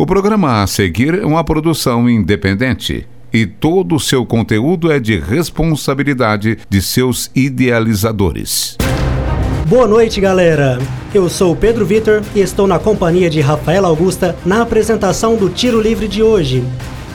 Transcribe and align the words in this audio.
O 0.00 0.06
programa 0.06 0.62
a 0.62 0.66
seguir 0.66 1.12
é 1.12 1.26
uma 1.26 1.44
produção 1.44 2.08
independente 2.08 3.06
e 3.30 3.44
todo 3.44 3.96
o 3.96 4.00
seu 4.00 4.24
conteúdo 4.24 4.90
é 4.90 4.98
de 4.98 5.18
responsabilidade 5.18 6.56
de 6.70 6.80
seus 6.80 7.30
idealizadores. 7.34 8.78
Boa 9.66 9.86
noite, 9.86 10.18
galera. 10.18 10.78
Eu 11.12 11.28
sou 11.28 11.54
Pedro 11.54 11.84
Vitor 11.84 12.22
e 12.34 12.40
estou 12.40 12.66
na 12.66 12.78
companhia 12.78 13.28
de 13.28 13.42
Rafaela 13.42 13.88
Augusta 13.88 14.34
na 14.42 14.62
apresentação 14.62 15.36
do 15.36 15.50
Tiro 15.50 15.78
Livre 15.78 16.08
de 16.08 16.22
hoje. 16.22 16.64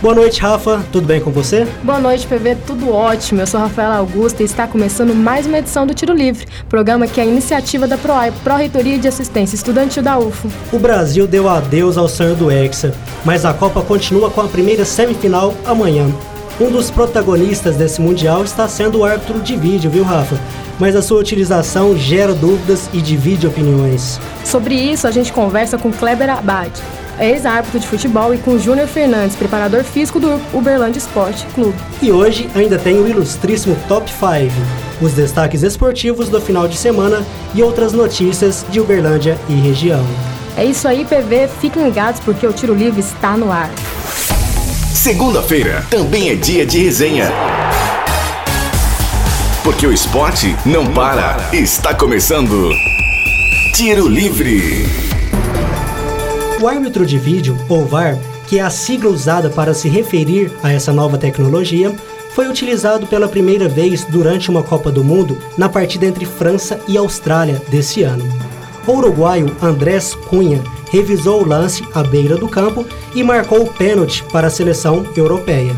Boa 0.02 0.14
noite, 0.14 0.42
Rafa. 0.42 0.84
Tudo 0.92 1.08
bem 1.08 1.22
com 1.22 1.32
você? 1.32 1.66
Boa 1.82 2.00
noite, 2.00 2.28
PV. 2.28 2.58
Tudo 2.68 2.92
ótimo. 2.92 3.42
Eu 3.42 3.48
sou 3.48 3.60
Rafaela 3.60 3.96
Augusta 3.96 4.44
e 4.44 4.46
está 4.46 4.68
começando 4.68 5.16
mais 5.16 5.46
uma 5.46 5.58
edição 5.58 5.88
do 5.88 5.94
Tiro 5.94 6.14
Livre, 6.14 6.46
programa 6.68 7.08
que 7.08 7.20
é 7.20 7.24
a 7.24 7.26
iniciativa 7.26 7.88
da 7.88 7.98
PROAI, 7.98 8.34
Pró-Reitoria 8.44 9.00
de 9.00 9.08
Assistência 9.08 9.56
Estudantil 9.56 10.04
da 10.04 10.20
UFO. 10.20 10.52
O 10.74 10.78
Brasil 10.78 11.26
deu 11.26 11.48
adeus 11.48 11.98
ao 11.98 12.10
sonho 12.10 12.36
do 12.36 12.52
Hexa, 12.52 12.94
mas 13.24 13.46
a 13.46 13.54
Copa 13.54 13.82
continua 13.82 14.30
com 14.30 14.42
a 14.42 14.48
primeira 14.48 14.84
semifinal 14.84 15.54
amanhã. 15.66 16.08
Um 16.60 16.70
dos 16.70 16.92
protagonistas 16.92 17.76
desse 17.78 18.02
Mundial 18.02 18.44
está 18.44 18.68
sendo 18.68 19.00
o 19.00 19.06
árbitro 19.06 19.40
de 19.40 19.56
vídeo, 19.56 19.90
viu, 19.90 20.04
Rafa? 20.04 20.40
Mas 20.78 20.96
a 20.96 21.02
sua 21.02 21.20
utilização 21.20 21.98
gera 21.98 22.34
dúvidas 22.34 22.90
e 22.94 23.02
divide 23.02 23.48
opiniões. 23.48 24.20
Sobre 24.44 24.76
isso, 24.76 25.08
a 25.08 25.12
gente 25.12 25.32
conversa 25.32 25.78
com 25.78 25.92
Kleber 25.92 26.30
Abad, 26.30 26.72
ex-árbitro 27.20 27.80
de 27.80 27.88
futebol, 27.88 28.34
e 28.34 28.38
com 28.38 28.58
Júnior 28.58 28.88
Fernandes, 28.88 29.36
preparador 29.36 29.84
físico 29.84 30.20
do 30.20 30.42
Uberlândia 30.54 31.00
Esporte 31.00 31.46
Clube. 31.54 31.78
E 32.02 32.12
hoje 32.12 32.50
ainda 32.56 32.78
tem 32.78 32.98
o 32.98 33.08
ilustríssimo 33.08 33.78
Top 33.88 34.10
5, 34.10 34.26
os 35.02 35.14
destaques 35.14 35.64
esportivos 35.64 36.30
do 36.30 36.42
final 36.42 36.68
de 36.68 36.78
semana 36.78 37.26
e 37.54 37.62
outras 37.62 37.94
notícias 37.94 38.66
de 38.70 38.80
Uberlândia 38.80 39.38
e 39.50 39.54
região. 39.54 40.06
É 40.58 40.64
isso 40.64 40.88
aí, 40.88 41.04
PV. 41.04 41.50
Fiquem 41.60 41.84
ligados 41.84 42.20
porque 42.22 42.48
o 42.48 42.54
Tiro 42.54 42.74
Livre 42.74 43.02
está 43.02 43.36
no 43.36 43.52
ar. 43.52 43.70
Segunda-feira 44.94 45.86
também 45.90 46.30
é 46.30 46.36
dia 46.36 46.66
de 46.66 46.84
resenha. 46.84 47.32
Porque 49.64 49.86
o 49.86 49.92
esporte 49.92 50.56
não 50.66 50.86
para. 50.94 51.38
Está 51.52 51.94
começando. 51.94 52.70
Tiro 53.74 54.08
Livre. 54.08 55.15
O 56.62 56.68
árbitro 56.70 57.06
de 57.06 57.18
vídeo, 57.18 57.58
ou 57.68 57.86
VAR, 57.86 58.18
que 58.48 58.60
é 58.60 58.62
a 58.62 58.70
sigla 58.70 59.10
usada 59.10 59.50
para 59.50 59.74
se 59.74 59.90
referir 59.90 60.50
a 60.64 60.72
essa 60.72 60.94
nova 60.94 61.18
tecnologia, 61.18 61.94
foi 62.32 62.48
utilizado 62.48 63.06
pela 63.08 63.28
primeira 63.28 63.68
vez 63.68 64.06
durante 64.06 64.50
uma 64.50 64.64
Copa 64.64 64.90
do 64.90 65.04
Mundo 65.04 65.38
na 65.58 65.68
partida 65.68 66.06
entre 66.06 66.26
França 66.26 66.80
e 66.88 66.98
Austrália 66.98 67.62
desse 67.70 68.04
ano. 68.04 68.24
O 68.88 68.94
uruguaio 68.94 69.54
Andrés 69.62 70.16
Cunha 70.30 70.64
revisou 70.92 71.42
o 71.42 71.48
lance 71.48 71.84
à 71.94 72.04
beira 72.04 72.38
do 72.38 72.48
campo 72.48 72.86
e 73.14 73.22
marcou 73.22 73.62
o 73.62 73.74
pênalti 73.74 74.24
para 74.32 74.48
a 74.48 74.52
seleção 74.52 75.06
europeia. 75.16 75.76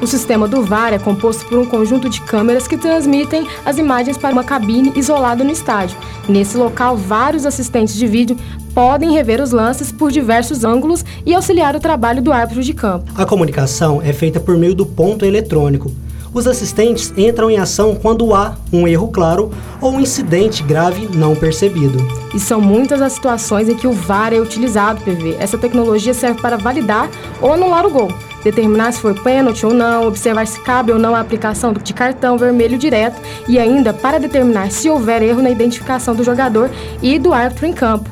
O 0.00 0.06
sistema 0.06 0.48
do 0.48 0.62
VAR 0.62 0.92
é 0.92 0.98
composto 0.98 1.46
por 1.46 1.58
um 1.58 1.64
conjunto 1.64 2.08
de 2.08 2.20
câmeras 2.20 2.66
que 2.66 2.76
transmitem 2.76 3.46
as 3.64 3.78
imagens 3.78 4.16
para 4.16 4.32
uma 4.32 4.44
cabine 4.44 4.92
isolada 4.96 5.44
no 5.44 5.50
estádio. 5.50 5.96
Nesse 6.28 6.56
local, 6.56 6.96
vários 6.96 7.46
assistentes 7.46 7.94
de 7.94 8.06
vídeo 8.06 8.36
podem 8.74 9.12
rever 9.12 9.40
os 9.40 9.52
lances 9.52 9.92
por 9.92 10.10
diversos 10.10 10.64
ângulos 10.64 11.04
e 11.24 11.32
auxiliar 11.32 11.76
o 11.76 11.80
trabalho 11.80 12.20
do 12.20 12.32
árbitro 12.32 12.62
de 12.62 12.74
campo. 12.74 13.10
A 13.14 13.24
comunicação 13.24 14.02
é 14.02 14.12
feita 14.12 14.40
por 14.40 14.58
meio 14.58 14.74
do 14.74 14.84
ponto 14.84 15.24
eletrônico. 15.24 15.92
Os 16.34 16.48
assistentes 16.48 17.14
entram 17.16 17.48
em 17.48 17.58
ação 17.58 17.94
quando 17.94 18.34
há 18.34 18.56
um 18.72 18.88
erro 18.88 19.06
claro 19.06 19.52
ou 19.80 19.92
um 19.92 20.00
incidente 20.00 20.64
grave 20.64 21.08
não 21.14 21.36
percebido. 21.36 22.04
E 22.34 22.40
são 22.40 22.60
muitas 22.60 23.00
as 23.00 23.12
situações 23.12 23.68
em 23.68 23.76
que 23.76 23.86
o 23.86 23.92
VAR 23.92 24.32
é 24.32 24.40
utilizado, 24.40 25.00
PV. 25.02 25.36
Essa 25.38 25.56
tecnologia 25.56 26.12
serve 26.12 26.42
para 26.42 26.56
validar 26.56 27.08
ou 27.40 27.52
anular 27.52 27.86
o 27.86 27.90
gol 27.90 28.12
determinar 28.42 28.92
se 28.92 29.00
foi 29.00 29.14
pênalti 29.14 29.64
ou 29.64 29.72
não, 29.72 30.06
observar 30.06 30.46
se 30.46 30.60
cabe 30.60 30.92
ou 30.92 30.98
não 30.98 31.14
a 31.14 31.20
aplicação 31.20 31.72
de 31.72 31.94
cartão 31.94 32.36
vermelho 32.36 32.76
direto 32.76 33.18
e 33.48 33.58
ainda 33.58 33.94
para 33.94 34.20
determinar 34.20 34.70
se 34.70 34.90
houver 34.90 35.22
erro 35.22 35.40
na 35.40 35.48
identificação 35.48 36.14
do 36.14 36.22
jogador 36.22 36.70
e 37.02 37.18
do 37.18 37.32
árbitro 37.32 37.64
em 37.64 37.72
campo 37.72 38.10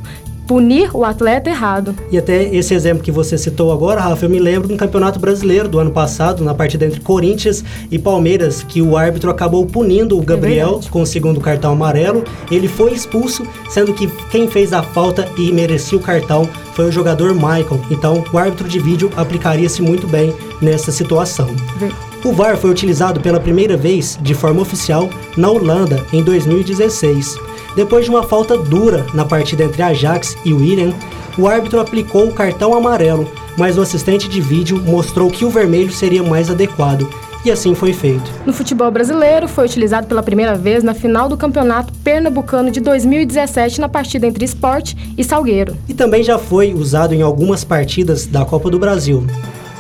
punir 0.52 0.94
o 0.94 1.02
atleta 1.02 1.48
errado. 1.48 1.96
E 2.10 2.18
até 2.18 2.54
esse 2.54 2.74
exemplo 2.74 3.02
que 3.02 3.10
você 3.10 3.38
citou 3.38 3.72
agora, 3.72 4.02
Rafa, 4.02 4.26
eu 4.26 4.28
me 4.28 4.38
lembro 4.38 4.70
um 4.70 4.76
campeonato 4.76 5.18
brasileiro 5.18 5.66
do 5.66 5.78
ano 5.78 5.90
passado, 5.90 6.44
na 6.44 6.52
partida 6.52 6.84
entre 6.84 7.00
Corinthians 7.00 7.64
e 7.90 7.98
Palmeiras, 7.98 8.62
que 8.62 8.82
o 8.82 8.94
árbitro 8.94 9.30
acabou 9.30 9.64
punindo 9.64 10.18
o 10.18 10.20
é 10.20 10.26
Gabriel 10.26 10.78
é 10.84 10.90
com 10.90 11.00
o 11.00 11.06
segundo 11.06 11.40
cartão 11.40 11.72
amarelo. 11.72 12.22
Ele 12.50 12.68
foi 12.68 12.92
expulso, 12.92 13.46
sendo 13.70 13.94
que 13.94 14.06
quem 14.30 14.46
fez 14.46 14.74
a 14.74 14.82
falta 14.82 15.26
e 15.38 15.50
merecia 15.50 15.96
o 15.96 16.02
cartão 16.02 16.46
foi 16.74 16.86
o 16.86 16.92
jogador 16.92 17.34
Michael. 17.34 17.80
Então, 17.90 18.24
o 18.32 18.38
árbitro 18.38 18.68
de 18.68 18.78
vídeo 18.78 19.10
aplicaria-se 19.16 19.82
muito 19.82 20.06
bem 20.06 20.34
nessa 20.60 20.90
situação. 20.90 21.48
O 22.24 22.32
VAR 22.32 22.56
foi 22.56 22.70
utilizado 22.70 23.20
pela 23.20 23.40
primeira 23.40 23.76
vez 23.76 24.18
de 24.22 24.34
forma 24.34 24.62
oficial 24.62 25.10
na 25.36 25.50
Holanda 25.50 26.04
em 26.12 26.22
2016. 26.22 27.36
Depois 27.74 28.04
de 28.04 28.10
uma 28.10 28.22
falta 28.22 28.56
dura 28.56 29.04
na 29.12 29.24
partida 29.24 29.64
entre 29.64 29.82
Ajax 29.82 30.36
e 30.44 30.52
William, 30.52 30.92
o 31.38 31.48
árbitro 31.48 31.80
aplicou 31.80 32.28
o 32.28 32.32
cartão 32.32 32.74
amarelo, 32.74 33.28
mas 33.56 33.76
o 33.76 33.80
assistente 33.80 34.28
de 34.28 34.40
vídeo 34.40 34.80
mostrou 34.80 35.30
que 35.30 35.44
o 35.44 35.50
vermelho 35.50 35.90
seria 35.90 36.22
mais 36.22 36.50
adequado. 36.50 37.08
E 37.44 37.50
assim 37.50 37.74
foi 37.74 37.92
feito. 37.92 38.30
No 38.46 38.52
futebol 38.52 38.90
brasileiro, 38.90 39.48
foi 39.48 39.64
utilizado 39.64 40.06
pela 40.06 40.22
primeira 40.22 40.54
vez 40.54 40.84
na 40.84 40.94
final 40.94 41.28
do 41.28 41.36
Campeonato 41.36 41.92
Pernambucano 42.04 42.70
de 42.70 42.80
2017 42.80 43.80
na 43.80 43.88
partida 43.88 44.26
entre 44.26 44.44
Esporte 44.44 44.96
e 45.18 45.24
Salgueiro. 45.24 45.76
E 45.88 45.94
também 45.94 46.22
já 46.22 46.38
foi 46.38 46.72
usado 46.72 47.14
em 47.14 47.22
algumas 47.22 47.64
partidas 47.64 48.26
da 48.26 48.44
Copa 48.44 48.70
do 48.70 48.78
Brasil. 48.78 49.26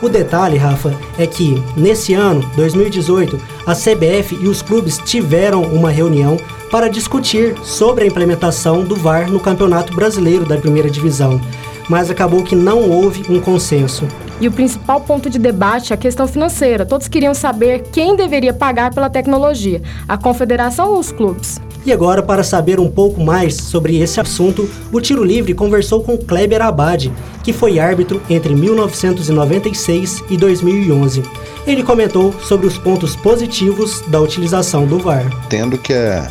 O 0.02 0.08
detalhe, 0.08 0.56
Rafa, 0.56 0.92
é 1.16 1.28
que 1.28 1.62
nesse 1.76 2.12
ano, 2.12 2.44
2018, 2.56 3.40
a 3.64 3.72
CBF 3.72 4.34
e 4.34 4.48
os 4.48 4.60
clubes 4.60 4.98
tiveram 4.98 5.62
uma 5.62 5.92
reunião 5.92 6.36
para 6.72 6.88
discutir 6.88 7.54
sobre 7.62 8.02
a 8.02 8.06
implementação 8.08 8.82
do 8.82 8.96
VAR 8.96 9.30
no 9.30 9.38
Campeonato 9.38 9.94
Brasileiro 9.94 10.44
da 10.44 10.56
Primeira 10.56 10.90
Divisão, 10.90 11.40
mas 11.88 12.10
acabou 12.10 12.42
que 12.42 12.56
não 12.56 12.90
houve 12.90 13.22
um 13.30 13.40
consenso. 13.40 14.08
E 14.42 14.48
o 14.48 14.50
principal 14.50 15.00
ponto 15.00 15.30
de 15.30 15.38
debate 15.38 15.92
é 15.92 15.94
a 15.94 15.96
questão 15.96 16.26
financeira. 16.26 16.84
Todos 16.84 17.06
queriam 17.06 17.32
saber 17.32 17.84
quem 17.92 18.16
deveria 18.16 18.52
pagar 18.52 18.92
pela 18.92 19.08
tecnologia, 19.08 19.80
a 20.08 20.18
confederação 20.18 20.90
ou 20.90 20.98
os 20.98 21.12
clubes. 21.12 21.60
E 21.86 21.92
agora, 21.92 22.24
para 22.24 22.42
saber 22.42 22.80
um 22.80 22.90
pouco 22.90 23.20
mais 23.22 23.54
sobre 23.54 24.00
esse 24.00 24.20
assunto, 24.20 24.68
o 24.90 25.00
Tiro 25.00 25.22
Livre 25.22 25.54
conversou 25.54 26.02
com 26.02 26.18
Kleber 26.18 26.60
Abad, 26.60 27.12
que 27.44 27.52
foi 27.52 27.78
árbitro 27.78 28.20
entre 28.28 28.52
1996 28.52 30.24
e 30.28 30.36
2011. 30.36 31.22
Ele 31.64 31.84
comentou 31.84 32.32
sobre 32.40 32.66
os 32.66 32.76
pontos 32.76 33.14
positivos 33.14 34.00
da 34.08 34.20
utilização 34.20 34.88
do 34.88 34.98
VAR. 34.98 35.24
Tendo 35.48 35.78
que 35.78 35.92
é 35.92 36.28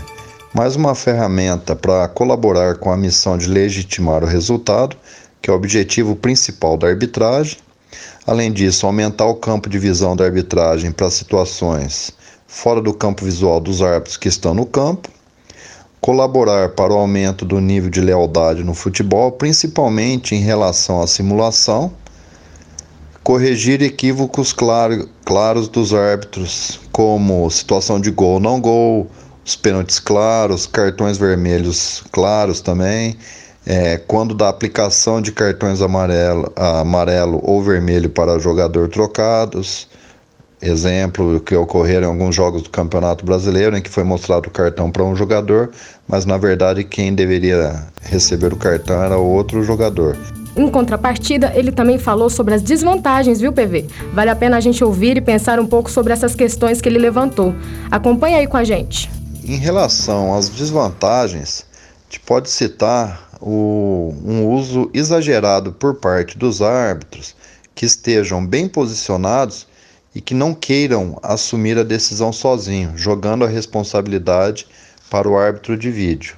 mais 0.53 0.75
uma 0.75 0.93
ferramenta 0.95 1.77
para 1.77 2.09
colaborar 2.09 2.75
com 2.75 2.91
a 2.91 2.97
missão 2.97 3.37
de 3.37 3.47
legitimar 3.47 4.21
o 4.21 4.27
resultado, 4.27 4.97
que 5.41 5.49
é 5.49 5.53
o 5.53 5.55
objetivo 5.55 6.13
principal 6.13 6.75
da 6.75 6.87
arbitragem. 6.87 7.57
Além 8.25 8.51
disso, 8.51 8.85
aumentar 8.85 9.25
o 9.25 9.35
campo 9.35 9.67
de 9.67 9.79
visão 9.79 10.15
da 10.15 10.25
arbitragem 10.25 10.91
para 10.91 11.09
situações 11.09 12.11
fora 12.47 12.81
do 12.81 12.93
campo 12.93 13.25
visual 13.25 13.59
dos 13.59 13.81
árbitros 13.81 14.17
que 14.17 14.27
estão 14.27 14.53
no 14.53 14.65
campo 14.65 15.09
colaborar 16.01 16.69
para 16.69 16.91
o 16.91 16.97
aumento 16.97 17.45
do 17.45 17.61
nível 17.61 17.89
de 17.89 18.01
lealdade 18.01 18.63
no 18.63 18.73
futebol, 18.73 19.31
principalmente 19.31 20.33
em 20.33 20.39
relação 20.39 20.99
à 20.99 21.05
simulação, 21.05 21.93
corrigir 23.23 23.83
equívocos 23.83 24.51
claro, 24.51 25.07
claros 25.23 25.67
dos 25.67 25.93
árbitros, 25.93 26.79
como 26.91 27.49
situação 27.51 28.01
de 28.01 28.09
gol 28.09 28.39
não 28.39 28.59
gol, 28.59 29.07
os 29.45 29.55
pênaltis 29.55 29.99
claros, 29.99 30.65
cartões 30.65 31.19
vermelhos 31.19 32.03
claros 32.11 32.61
também, 32.61 33.15
é, 33.71 33.97
quando 33.97 34.35
da 34.35 34.49
aplicação 34.49 35.21
de 35.21 35.31
cartões 35.31 35.81
amarelo, 35.81 36.51
amarelo 36.57 37.39
ou 37.41 37.63
vermelho 37.63 38.09
para 38.09 38.37
jogador 38.37 38.89
trocados, 38.89 39.87
exemplo 40.61 41.39
que 41.39 41.55
ocorreram 41.55 42.09
em 42.09 42.11
alguns 42.11 42.35
jogos 42.35 42.63
do 42.63 42.69
Campeonato 42.69 43.25
Brasileiro, 43.25 43.77
em 43.77 43.81
que 43.81 43.89
foi 43.89 44.03
mostrado 44.03 44.49
o 44.49 44.51
cartão 44.51 44.91
para 44.91 45.05
um 45.05 45.15
jogador, 45.15 45.71
mas 46.05 46.25
na 46.25 46.37
verdade 46.37 46.83
quem 46.83 47.15
deveria 47.15 47.85
receber 48.01 48.51
o 48.51 48.57
cartão 48.57 49.01
era 49.01 49.15
outro 49.15 49.63
jogador. 49.63 50.17
Em 50.57 50.67
contrapartida, 50.67 51.53
ele 51.55 51.71
também 51.71 51.97
falou 51.97 52.29
sobre 52.29 52.53
as 52.53 52.61
desvantagens, 52.61 53.39
viu, 53.39 53.53
PV? 53.53 53.87
Vale 54.13 54.31
a 54.31 54.35
pena 54.35 54.57
a 54.57 54.59
gente 54.59 54.83
ouvir 54.83 55.15
e 55.15 55.21
pensar 55.21 55.61
um 55.61 55.65
pouco 55.65 55.89
sobre 55.89 56.11
essas 56.11 56.35
questões 56.35 56.81
que 56.81 56.89
ele 56.89 56.99
levantou. 56.99 57.55
Acompanhe 57.89 58.35
aí 58.35 58.47
com 58.47 58.57
a 58.57 58.65
gente. 58.65 59.09
Em 59.45 59.55
relação 59.55 60.35
às 60.35 60.49
desvantagens, 60.49 61.65
te 62.09 62.19
pode 62.19 62.49
citar 62.49 63.30
o, 63.41 64.13
um 64.23 64.47
uso 64.47 64.89
exagerado 64.93 65.73
por 65.73 65.95
parte 65.95 66.37
dos 66.37 66.61
árbitros 66.61 67.35
que 67.73 67.85
estejam 67.85 68.45
bem 68.45 68.67
posicionados 68.67 69.67
e 70.13 70.21
que 70.21 70.33
não 70.33 70.53
queiram 70.53 71.17
assumir 71.23 71.77
a 71.77 71.83
decisão 71.83 72.31
sozinho, 72.31 72.93
jogando 72.95 73.43
a 73.43 73.47
responsabilidade 73.47 74.67
para 75.09 75.27
o 75.27 75.37
árbitro 75.37 75.77
de 75.77 75.89
vídeo. 75.89 76.35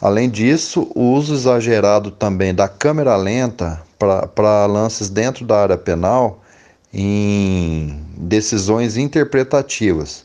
Além 0.00 0.28
disso, 0.28 0.90
o 0.94 1.12
uso 1.12 1.34
exagerado 1.34 2.10
também 2.10 2.54
da 2.54 2.68
câmera 2.68 3.16
lenta 3.16 3.82
para 4.34 4.66
lances 4.66 5.08
dentro 5.08 5.44
da 5.44 5.62
área 5.62 5.78
penal 5.78 6.42
em 6.92 8.04
decisões 8.16 8.96
interpretativas, 8.96 10.24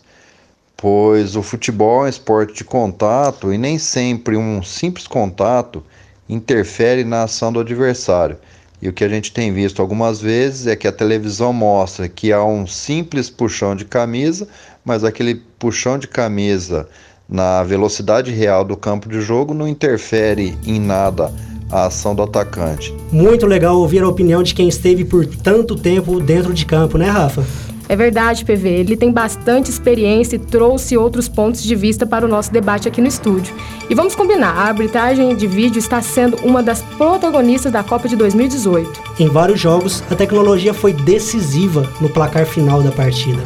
pois 0.78 1.36
o 1.36 1.42
futebol 1.42 2.04
é 2.04 2.06
um 2.06 2.10
esporte 2.10 2.54
de 2.54 2.64
contato 2.64 3.52
e 3.52 3.58
nem 3.58 3.80
sempre 3.80 4.38
um 4.38 4.62
simples 4.62 5.08
contato 5.08 5.84
interfere 6.30 7.04
na 7.04 7.24
ação 7.24 7.52
do 7.52 7.60
adversário. 7.60 8.38
E 8.80 8.88
o 8.88 8.94
que 8.94 9.04
a 9.04 9.10
gente 9.10 9.32
tem 9.32 9.52
visto 9.52 9.82
algumas 9.82 10.22
vezes 10.22 10.68
é 10.68 10.76
que 10.76 10.88
a 10.88 10.92
televisão 10.92 11.52
mostra 11.52 12.08
que 12.08 12.32
há 12.32 12.44
um 12.44 12.68
simples 12.68 13.28
puxão 13.28 13.76
de 13.76 13.86
camisa, 13.86 14.48
mas 14.86 15.04
aquele 15.04 15.42
puxão 15.58 15.98
de 15.98 16.08
camisa 16.08 16.88
na 17.28 17.64
velocidade 17.64 18.32
real 18.32 18.64
do 18.64 18.78
campo 18.78 19.10
de 19.10 19.20
jogo 19.20 19.54
não 19.54 19.68
interfere 19.68 20.56
em 20.66 20.80
nada 20.80 21.34
a 21.72 21.88
ação 21.88 22.16
do 22.16 22.22
atacante. 22.22 22.94
Muito 23.12 23.46
legal 23.46 23.78
ouvir 23.78 24.04
a 24.04 24.08
opinião 24.08 24.44
de 24.44 24.54
quem 24.54 24.70
esteve 24.70 25.04
por 25.04 25.26
tanto 25.26 25.76
tempo 25.76 26.20
dentro 26.20 26.54
de 26.54 26.66
campo, 26.66 26.98
né, 26.98 27.10
Rafa? 27.10 27.44
É 27.90 27.96
verdade, 27.96 28.44
PV. 28.44 28.68
Ele 28.70 28.98
tem 28.98 29.12
bastante 29.12 29.70
experiência 29.70 30.36
e 30.36 30.40
trouxe 30.40 30.98
outros 30.98 31.28
pontos 31.28 31.64
de 31.64 31.76
vista 31.76 32.06
para 32.06 32.26
o 32.26 32.28
nosso 32.28 32.52
debate 32.52 32.88
aqui 32.88 33.00
no 33.00 33.08
estúdio. 33.08 33.56
E 33.90 33.96
vamos 33.96 34.16
combinar, 34.16 34.50
a 34.50 34.64
arbitragem 34.64 35.36
de 35.36 35.48
vídeo 35.48 35.80
está 35.80 36.02
sendo 36.02 36.38
uma 36.46 36.62
das 36.62 36.82
protagonistas 36.82 37.72
da 37.72 37.84
Copa 37.84 38.08
de 38.08 38.16
2018. 38.16 39.02
Em 39.20 39.30
vários 39.30 39.60
jogos, 39.60 40.04
a 40.12 40.16
tecnologia 40.16 40.74
foi 40.74 40.92
decisiva 40.92 41.90
no 42.02 42.10
placar 42.10 42.46
final 42.46 42.82
da 42.84 42.92
partida. 42.92 43.42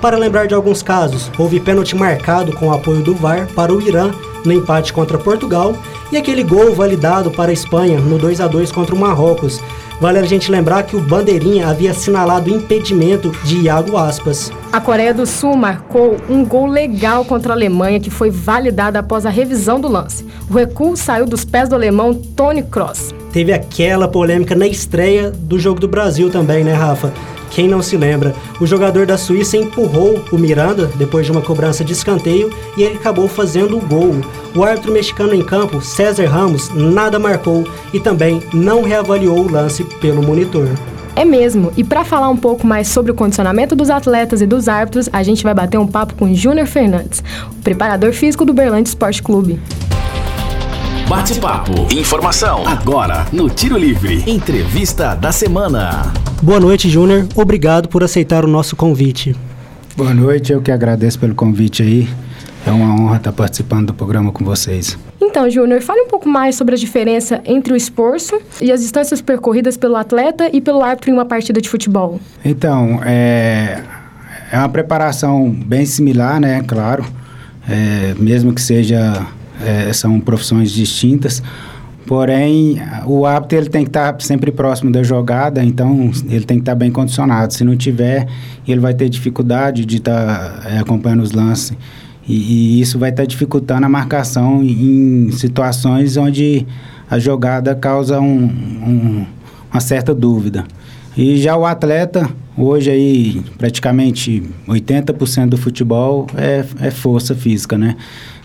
Para 0.00 0.18
lembrar 0.18 0.46
de 0.46 0.54
alguns 0.54 0.82
casos, 0.82 1.30
houve 1.38 1.60
pênalti 1.60 1.96
marcado 1.96 2.52
com 2.52 2.68
o 2.68 2.72
apoio 2.74 3.00
do 3.00 3.14
VAR 3.14 3.46
para 3.54 3.72
o 3.72 3.80
Irã 3.80 4.12
no 4.44 4.52
empate 4.52 4.92
contra 4.92 5.16
Portugal 5.16 5.74
e 6.12 6.16
aquele 6.16 6.44
gol 6.44 6.74
validado 6.74 7.30
para 7.30 7.50
a 7.50 7.54
Espanha 7.54 7.98
no 7.98 8.18
2 8.18 8.40
a 8.40 8.46
2 8.46 8.70
contra 8.70 8.94
o 8.94 8.98
Marrocos. 8.98 9.60
Vale 10.00 10.18
a 10.18 10.24
gente 10.24 10.50
lembrar 10.50 10.82
que 10.82 10.96
o 10.96 11.00
Bandeirinha 11.00 11.68
havia 11.68 11.92
assinalado 11.92 12.50
impedimento 12.50 13.30
de 13.44 13.60
Iago 13.60 13.96
Aspas. 13.96 14.50
A 14.72 14.80
Coreia 14.80 15.14
do 15.14 15.24
Sul 15.24 15.56
marcou 15.56 16.16
um 16.28 16.44
gol 16.44 16.66
legal 16.66 17.24
contra 17.24 17.52
a 17.52 17.56
Alemanha 17.56 18.00
que 18.00 18.10
foi 18.10 18.28
validado 18.28 18.98
após 18.98 19.24
a 19.24 19.30
revisão 19.30 19.80
do 19.80 19.88
lance. 19.88 20.26
O 20.50 20.54
recuo 20.54 20.96
saiu 20.96 21.26
dos 21.26 21.44
pés 21.44 21.68
do 21.68 21.76
alemão 21.76 22.12
Tony 22.12 22.62
Kroos. 22.62 23.14
Teve 23.32 23.52
aquela 23.52 24.08
polêmica 24.08 24.54
na 24.54 24.66
estreia 24.66 25.30
do 25.30 25.58
jogo 25.58 25.80
do 25.80 25.88
Brasil 25.88 26.28
também, 26.28 26.64
né, 26.64 26.72
Rafa? 26.72 27.12
Quem 27.54 27.68
não 27.68 27.80
se 27.80 27.96
lembra, 27.96 28.34
o 28.60 28.66
jogador 28.66 29.06
da 29.06 29.16
Suíça 29.16 29.56
empurrou 29.56 30.24
o 30.32 30.36
Miranda 30.36 30.90
depois 30.96 31.24
de 31.24 31.30
uma 31.30 31.40
cobrança 31.40 31.84
de 31.84 31.92
escanteio 31.92 32.52
e 32.76 32.82
ele 32.82 32.96
acabou 32.96 33.28
fazendo 33.28 33.78
o 33.78 33.80
gol. 33.80 34.16
O 34.56 34.64
árbitro 34.64 34.90
mexicano 34.90 35.32
em 35.32 35.44
campo, 35.44 35.80
César 35.80 36.26
Ramos, 36.26 36.68
nada 36.74 37.16
marcou 37.16 37.64
e 37.92 38.00
também 38.00 38.42
não 38.52 38.82
reavaliou 38.82 39.38
o 39.38 39.48
lance 39.48 39.84
pelo 40.00 40.20
monitor. 40.20 40.68
É 41.14 41.24
mesmo. 41.24 41.72
E 41.76 41.84
para 41.84 42.04
falar 42.04 42.28
um 42.28 42.36
pouco 42.36 42.66
mais 42.66 42.88
sobre 42.88 43.12
o 43.12 43.14
condicionamento 43.14 43.76
dos 43.76 43.88
atletas 43.88 44.42
e 44.42 44.46
dos 44.46 44.68
árbitros, 44.68 45.08
a 45.12 45.22
gente 45.22 45.44
vai 45.44 45.54
bater 45.54 45.78
um 45.78 45.86
papo 45.86 46.14
com 46.14 46.34
Júnior 46.34 46.66
Fernandes, 46.66 47.22
o 47.52 47.62
preparador 47.62 48.12
físico 48.12 48.44
do 48.44 48.52
Berlândia 48.52 48.90
Esporte 48.90 49.22
Clube. 49.22 49.60
Bate-papo. 51.08 51.86
Informação. 51.94 52.66
Agora, 52.66 53.26
no 53.30 53.50
Tiro 53.50 53.76
Livre. 53.76 54.24
Entrevista 54.26 55.14
da 55.14 55.30
semana. 55.32 56.10
Boa 56.42 56.58
noite, 56.58 56.88
Júnior. 56.88 57.26
Obrigado 57.34 57.90
por 57.90 58.02
aceitar 58.02 58.42
o 58.42 58.48
nosso 58.48 58.74
convite. 58.74 59.36
Boa 59.94 60.14
noite, 60.14 60.52
eu 60.52 60.62
que 60.62 60.72
agradeço 60.72 61.18
pelo 61.18 61.34
convite 61.34 61.82
aí. 61.82 62.08
É 62.66 62.70
uma 62.70 62.94
honra 62.94 63.18
estar 63.18 63.32
participando 63.32 63.88
do 63.88 63.94
programa 63.94 64.32
com 64.32 64.46
vocês. 64.46 64.98
Então, 65.20 65.48
Júnior, 65.50 65.82
fale 65.82 66.00
um 66.00 66.08
pouco 66.08 66.26
mais 66.26 66.56
sobre 66.56 66.74
a 66.74 66.78
diferença 66.78 67.42
entre 67.44 67.74
o 67.74 67.76
esforço 67.76 68.40
e 68.60 68.72
as 68.72 68.80
distâncias 68.80 69.20
percorridas 69.20 69.76
pelo 69.76 69.96
atleta 69.96 70.48
e 70.50 70.60
pelo 70.60 70.82
árbitro 70.82 71.10
em 71.10 71.12
uma 71.12 71.26
partida 71.26 71.60
de 71.60 71.68
futebol. 71.68 72.18
Então, 72.42 73.00
é, 73.04 73.82
é 74.50 74.58
uma 74.58 74.70
preparação 74.70 75.50
bem 75.50 75.84
similar, 75.84 76.40
né? 76.40 76.62
Claro. 76.66 77.04
É, 77.68 78.14
mesmo 78.18 78.54
que 78.54 78.60
seja 78.60 79.26
é, 79.64 79.92
são 79.92 80.20
profissões 80.20 80.70
distintas. 80.70 81.42
Porém, 82.06 82.82
o 83.06 83.24
árbitro 83.24 83.56
ele 83.56 83.70
tem 83.70 83.82
que 83.82 83.88
estar 83.88 84.14
sempre 84.20 84.52
próximo 84.52 84.92
da 84.92 85.02
jogada, 85.02 85.64
então 85.64 86.10
ele 86.28 86.44
tem 86.44 86.58
que 86.58 86.62
estar 86.62 86.74
bem 86.74 86.90
condicionado. 86.90 87.54
Se 87.54 87.64
não 87.64 87.76
tiver, 87.76 88.28
ele 88.68 88.80
vai 88.80 88.92
ter 88.92 89.08
dificuldade 89.08 89.86
de 89.86 89.96
estar 89.96 90.62
é, 90.66 90.78
acompanhando 90.78 91.22
os 91.22 91.32
lances. 91.32 91.72
E, 92.28 92.34
e, 92.34 92.80
isso 92.80 92.98
vai 92.98 93.10
estar 93.10 93.24
dificultando 93.24 93.86
a 93.86 93.88
marcação 93.88 94.62
em 94.62 95.30
situações 95.32 96.16
onde 96.16 96.66
a 97.10 97.18
jogada 97.18 97.74
causa 97.74 98.20
um, 98.20 98.44
um, 98.44 99.26
uma 99.70 99.80
certa 99.80 100.14
dúvida. 100.14 100.64
E 101.16 101.36
já 101.36 101.56
o 101.56 101.64
atleta, 101.64 102.28
hoje 102.56 102.90
aí 102.90 103.42
praticamente 103.56 104.42
80% 104.68 105.48
do 105.48 105.56
futebol 105.56 106.26
é, 106.36 106.64
é 106.80 106.90
força 106.90 107.34
física, 107.34 107.78
né? 107.78 107.96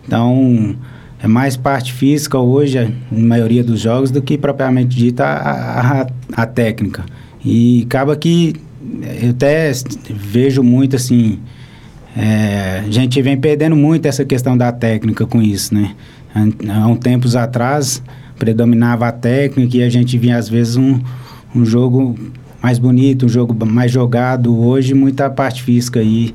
Então 0.06 0.76
é 1.22 1.28
mais 1.28 1.58
parte 1.58 1.92
física 1.92 2.38
hoje, 2.38 2.96
na 3.12 3.28
maioria 3.28 3.64
dos 3.64 3.80
jogos, 3.80 4.10
do 4.10 4.22
que 4.22 4.38
propriamente 4.38 4.96
dita 4.96 5.26
a, 5.26 6.02
a, 6.02 6.08
a 6.34 6.46
técnica. 6.46 7.06
E 7.44 7.84
acaba 7.86 8.16
que 8.16 8.56
eu 9.22 9.32
até 9.32 9.72
vejo 10.10 10.64
muito 10.64 10.96
assim. 10.96 11.40
É, 12.16 12.84
a 12.86 12.90
gente 12.90 13.22
vem 13.22 13.38
perdendo 13.38 13.76
muito 13.76 14.06
essa 14.06 14.26
questão 14.26 14.58
da 14.58 14.72
técnica 14.72 15.26
com 15.26 15.42
isso, 15.42 15.74
né? 15.74 15.94
Há 16.34 16.88
um 16.88 16.96
tempos 16.96 17.36
atrás 17.36 18.02
predominava 18.38 19.08
a 19.08 19.12
técnica 19.12 19.78
e 19.78 19.84
a 19.84 19.90
gente 19.90 20.18
via 20.18 20.38
às 20.38 20.48
vezes 20.48 20.78
um, 20.78 21.00
um 21.54 21.66
jogo 21.66 22.16
mais 22.62 22.80
bonito, 22.80 23.26
um 23.26 23.30
jogo 23.30 23.66
mais 23.66 23.92
jogado. 23.92 24.58
Hoje 24.58 24.94
muita 24.94 25.30
parte 25.30 25.62
física 25.62 26.00
aí 26.00 26.34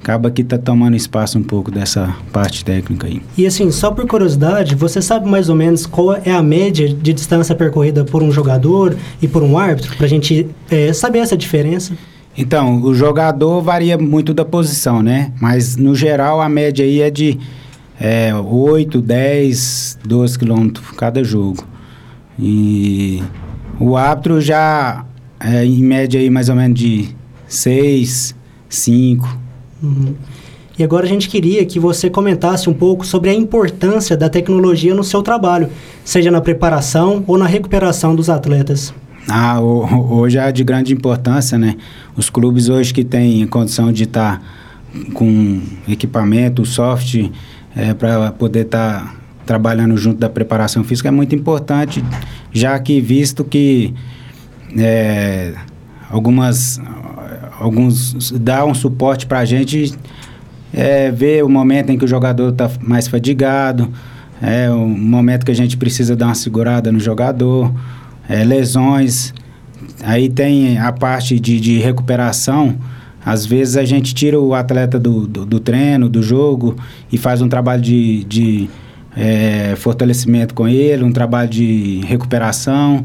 acaba 0.00 0.30
que 0.30 0.42
está 0.42 0.56
tomando 0.56 0.96
espaço 0.96 1.38
um 1.38 1.42
pouco 1.42 1.70
dessa 1.70 2.14
parte 2.32 2.64
técnica 2.64 3.06
aí. 3.06 3.20
E 3.36 3.46
assim, 3.46 3.70
só 3.70 3.90
por 3.90 4.06
curiosidade, 4.06 4.74
você 4.74 5.02
sabe 5.02 5.28
mais 5.28 5.48
ou 5.48 5.56
menos 5.56 5.84
qual 5.84 6.14
é 6.14 6.30
a 6.30 6.42
média 6.42 6.88
de 6.88 7.12
distância 7.12 7.54
percorrida 7.54 8.04
por 8.04 8.22
um 8.22 8.30
jogador 8.30 8.96
e 9.20 9.26
por 9.26 9.42
um 9.42 9.58
árbitro, 9.58 9.96
para 9.96 10.06
a 10.06 10.08
gente 10.08 10.46
é, 10.70 10.92
saber 10.92 11.18
essa 11.18 11.36
diferença? 11.36 11.92
Então, 12.38 12.82
o 12.82 12.94
jogador 12.94 13.62
varia 13.62 13.96
muito 13.96 14.34
da 14.34 14.44
posição, 14.44 15.02
né? 15.02 15.32
Mas, 15.40 15.76
no 15.76 15.94
geral, 15.94 16.40
a 16.40 16.48
média 16.48 16.84
aí 16.84 17.00
é 17.00 17.10
de 17.10 17.38
é, 17.98 18.34
8, 18.34 19.00
10, 19.00 19.98
12 20.04 20.38
quilômetros 20.38 20.90
cada 20.92 21.24
jogo. 21.24 21.66
E 22.38 23.22
o 23.80 23.96
árbitro 23.96 24.40
já, 24.40 25.04
é, 25.40 25.64
em 25.64 25.82
média 25.82 26.20
aí, 26.20 26.28
mais 26.28 26.50
ou 26.50 26.54
menos 26.54 26.78
de 26.78 27.08
6, 27.48 28.36
5 28.68 29.45
Uhum. 29.82 30.14
E 30.78 30.84
agora 30.84 31.06
a 31.06 31.08
gente 31.08 31.28
queria 31.28 31.64
que 31.64 31.80
você 31.80 32.10
comentasse 32.10 32.68
um 32.68 32.74
pouco 32.74 33.06
sobre 33.06 33.30
a 33.30 33.34
importância 33.34 34.16
da 34.16 34.28
tecnologia 34.28 34.94
no 34.94 35.02
seu 35.02 35.22
trabalho, 35.22 35.70
seja 36.04 36.30
na 36.30 36.40
preparação 36.40 37.24
ou 37.26 37.38
na 37.38 37.46
recuperação 37.46 38.14
dos 38.14 38.28
atletas. 38.28 38.92
Ah, 39.28 39.58
hoje 39.60 40.38
é 40.38 40.52
de 40.52 40.62
grande 40.62 40.92
importância, 40.92 41.58
né? 41.58 41.76
Os 42.14 42.28
clubes 42.28 42.68
hoje 42.68 42.92
que 42.92 43.02
têm 43.02 43.46
condição 43.46 43.90
de 43.90 44.04
estar 44.04 44.38
tá 44.38 44.42
com 45.14 45.60
equipamento, 45.88 46.64
software, 46.64 47.30
é, 47.74 47.92
para 47.94 48.30
poder 48.32 48.66
estar 48.66 49.04
tá 49.04 49.14
trabalhando 49.44 49.96
junto 49.96 50.18
da 50.18 50.28
preparação 50.28 50.84
física 50.84 51.08
é 51.08 51.10
muito 51.10 51.34
importante, 51.34 52.04
já 52.52 52.78
que 52.78 53.00
visto 53.00 53.44
que 53.44 53.94
é, 54.76 55.54
algumas 56.10 56.80
alguns 57.58 58.32
dá 58.32 58.64
um 58.64 58.74
suporte 58.74 59.26
para 59.26 59.40
a 59.40 59.44
gente 59.44 59.94
é, 60.72 61.10
ver 61.10 61.44
o 61.44 61.48
momento 61.48 61.90
em 61.90 61.98
que 61.98 62.04
o 62.04 62.08
jogador 62.08 62.50
está 62.50 62.70
mais 62.80 63.08
fadigado, 63.08 63.90
é 64.42 64.70
o 64.70 64.86
momento 64.86 65.44
que 65.44 65.50
a 65.50 65.54
gente 65.54 65.76
precisa 65.76 66.14
dar 66.14 66.26
uma 66.26 66.34
segurada 66.34 66.92
no 66.92 67.00
jogador, 67.00 67.72
é, 68.28 68.44
lesões. 68.44 69.32
Aí 70.02 70.28
tem 70.28 70.78
a 70.78 70.92
parte 70.92 71.40
de, 71.40 71.58
de 71.58 71.78
recuperação. 71.78 72.76
Às 73.24 73.46
vezes 73.46 73.76
a 73.76 73.84
gente 73.84 74.14
tira 74.14 74.38
o 74.38 74.54
atleta 74.54 74.98
do, 74.98 75.26
do, 75.26 75.46
do 75.46 75.58
treino, 75.58 76.08
do 76.08 76.22
jogo 76.22 76.76
e 77.10 77.16
faz 77.16 77.40
um 77.40 77.48
trabalho 77.48 77.82
de, 77.82 78.24
de 78.24 78.70
é, 79.16 79.74
fortalecimento 79.76 80.54
com 80.54 80.68
ele, 80.68 81.02
um 81.02 81.12
trabalho 81.12 81.48
de 81.48 82.02
recuperação. 82.06 83.04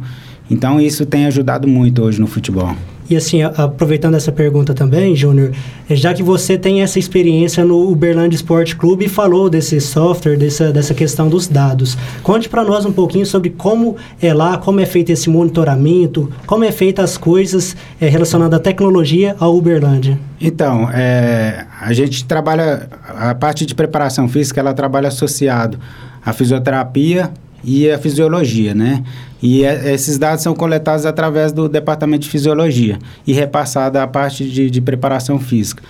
Então 0.49 0.79
isso 0.81 1.05
tem 1.05 1.25
ajudado 1.25 1.67
muito 1.67 2.03
hoje 2.03 2.19
no 2.19 2.27
futebol. 2.27 2.75
E 3.11 3.17
assim, 3.17 3.41
aproveitando 3.41 4.15
essa 4.15 4.31
pergunta 4.31 4.73
também, 4.73 5.13
Júnior, 5.17 5.51
é, 5.89 5.95
já 5.97 6.13
que 6.13 6.23
você 6.23 6.57
tem 6.57 6.81
essa 6.81 6.97
experiência 6.97 7.65
no 7.65 7.91
Uberlândia 7.91 8.37
Esporte 8.37 8.73
Clube 8.73 9.03
e 9.03 9.09
falou 9.09 9.49
desse 9.49 9.81
software, 9.81 10.37
dessa, 10.37 10.71
dessa 10.71 10.93
questão 10.93 11.27
dos 11.27 11.45
dados, 11.45 11.97
conte 12.23 12.47
para 12.47 12.63
nós 12.63 12.85
um 12.85 12.91
pouquinho 12.93 13.25
sobre 13.25 13.49
como 13.49 13.97
é 14.21 14.33
lá, 14.33 14.57
como 14.57 14.79
é 14.79 14.85
feito 14.85 15.09
esse 15.09 15.29
monitoramento, 15.29 16.31
como 16.45 16.63
é 16.63 16.71
feita 16.71 17.03
as 17.03 17.17
coisas 17.17 17.75
é, 17.99 18.07
relacionadas 18.07 18.57
à 18.57 18.63
tecnologia 18.63 19.35
ao 19.37 19.57
Uberlândia. 19.57 20.17
Então, 20.39 20.89
é, 20.89 21.65
a 21.81 21.91
gente 21.91 22.23
trabalha, 22.23 22.87
a 23.05 23.35
parte 23.35 23.65
de 23.65 23.75
preparação 23.75 24.29
física, 24.29 24.61
ela 24.61 24.73
trabalha 24.73 25.09
associado 25.09 25.77
à 26.25 26.31
fisioterapia 26.31 27.29
e 27.61 27.91
a 27.91 27.97
fisiologia, 27.97 28.73
né? 28.73 29.03
E 29.41 29.63
é, 29.63 29.93
esses 29.93 30.17
dados 30.17 30.43
são 30.43 30.53
coletados 30.53 31.05
através 31.05 31.51
do 31.51 31.67
departamento 31.67 32.23
de 32.23 32.29
fisiologia 32.29 32.99
e 33.25 33.33
repassado 33.33 33.97
à 33.97 34.05
parte 34.05 34.47
de, 34.47 34.69
de 34.69 34.81
preparação 34.81 35.39
física. 35.39 35.83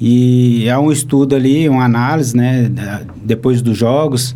E 0.00 0.68
é 0.68 0.76
um 0.76 0.90
estudo 0.90 1.34
ali, 1.34 1.68
uma 1.68 1.84
análise, 1.84 2.36
né, 2.36 2.70
depois 3.24 3.62
dos 3.62 3.78
jogos, 3.78 4.34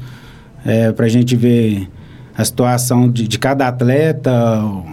é, 0.65 0.93
para 0.93 1.07
a 1.07 1.09
gente 1.09 1.37
ver 1.37 1.89
a 2.37 2.45
situação 2.45 3.11
de, 3.11 3.29
de, 3.29 3.39
cada 3.39 3.69
atleta, 3.69 4.33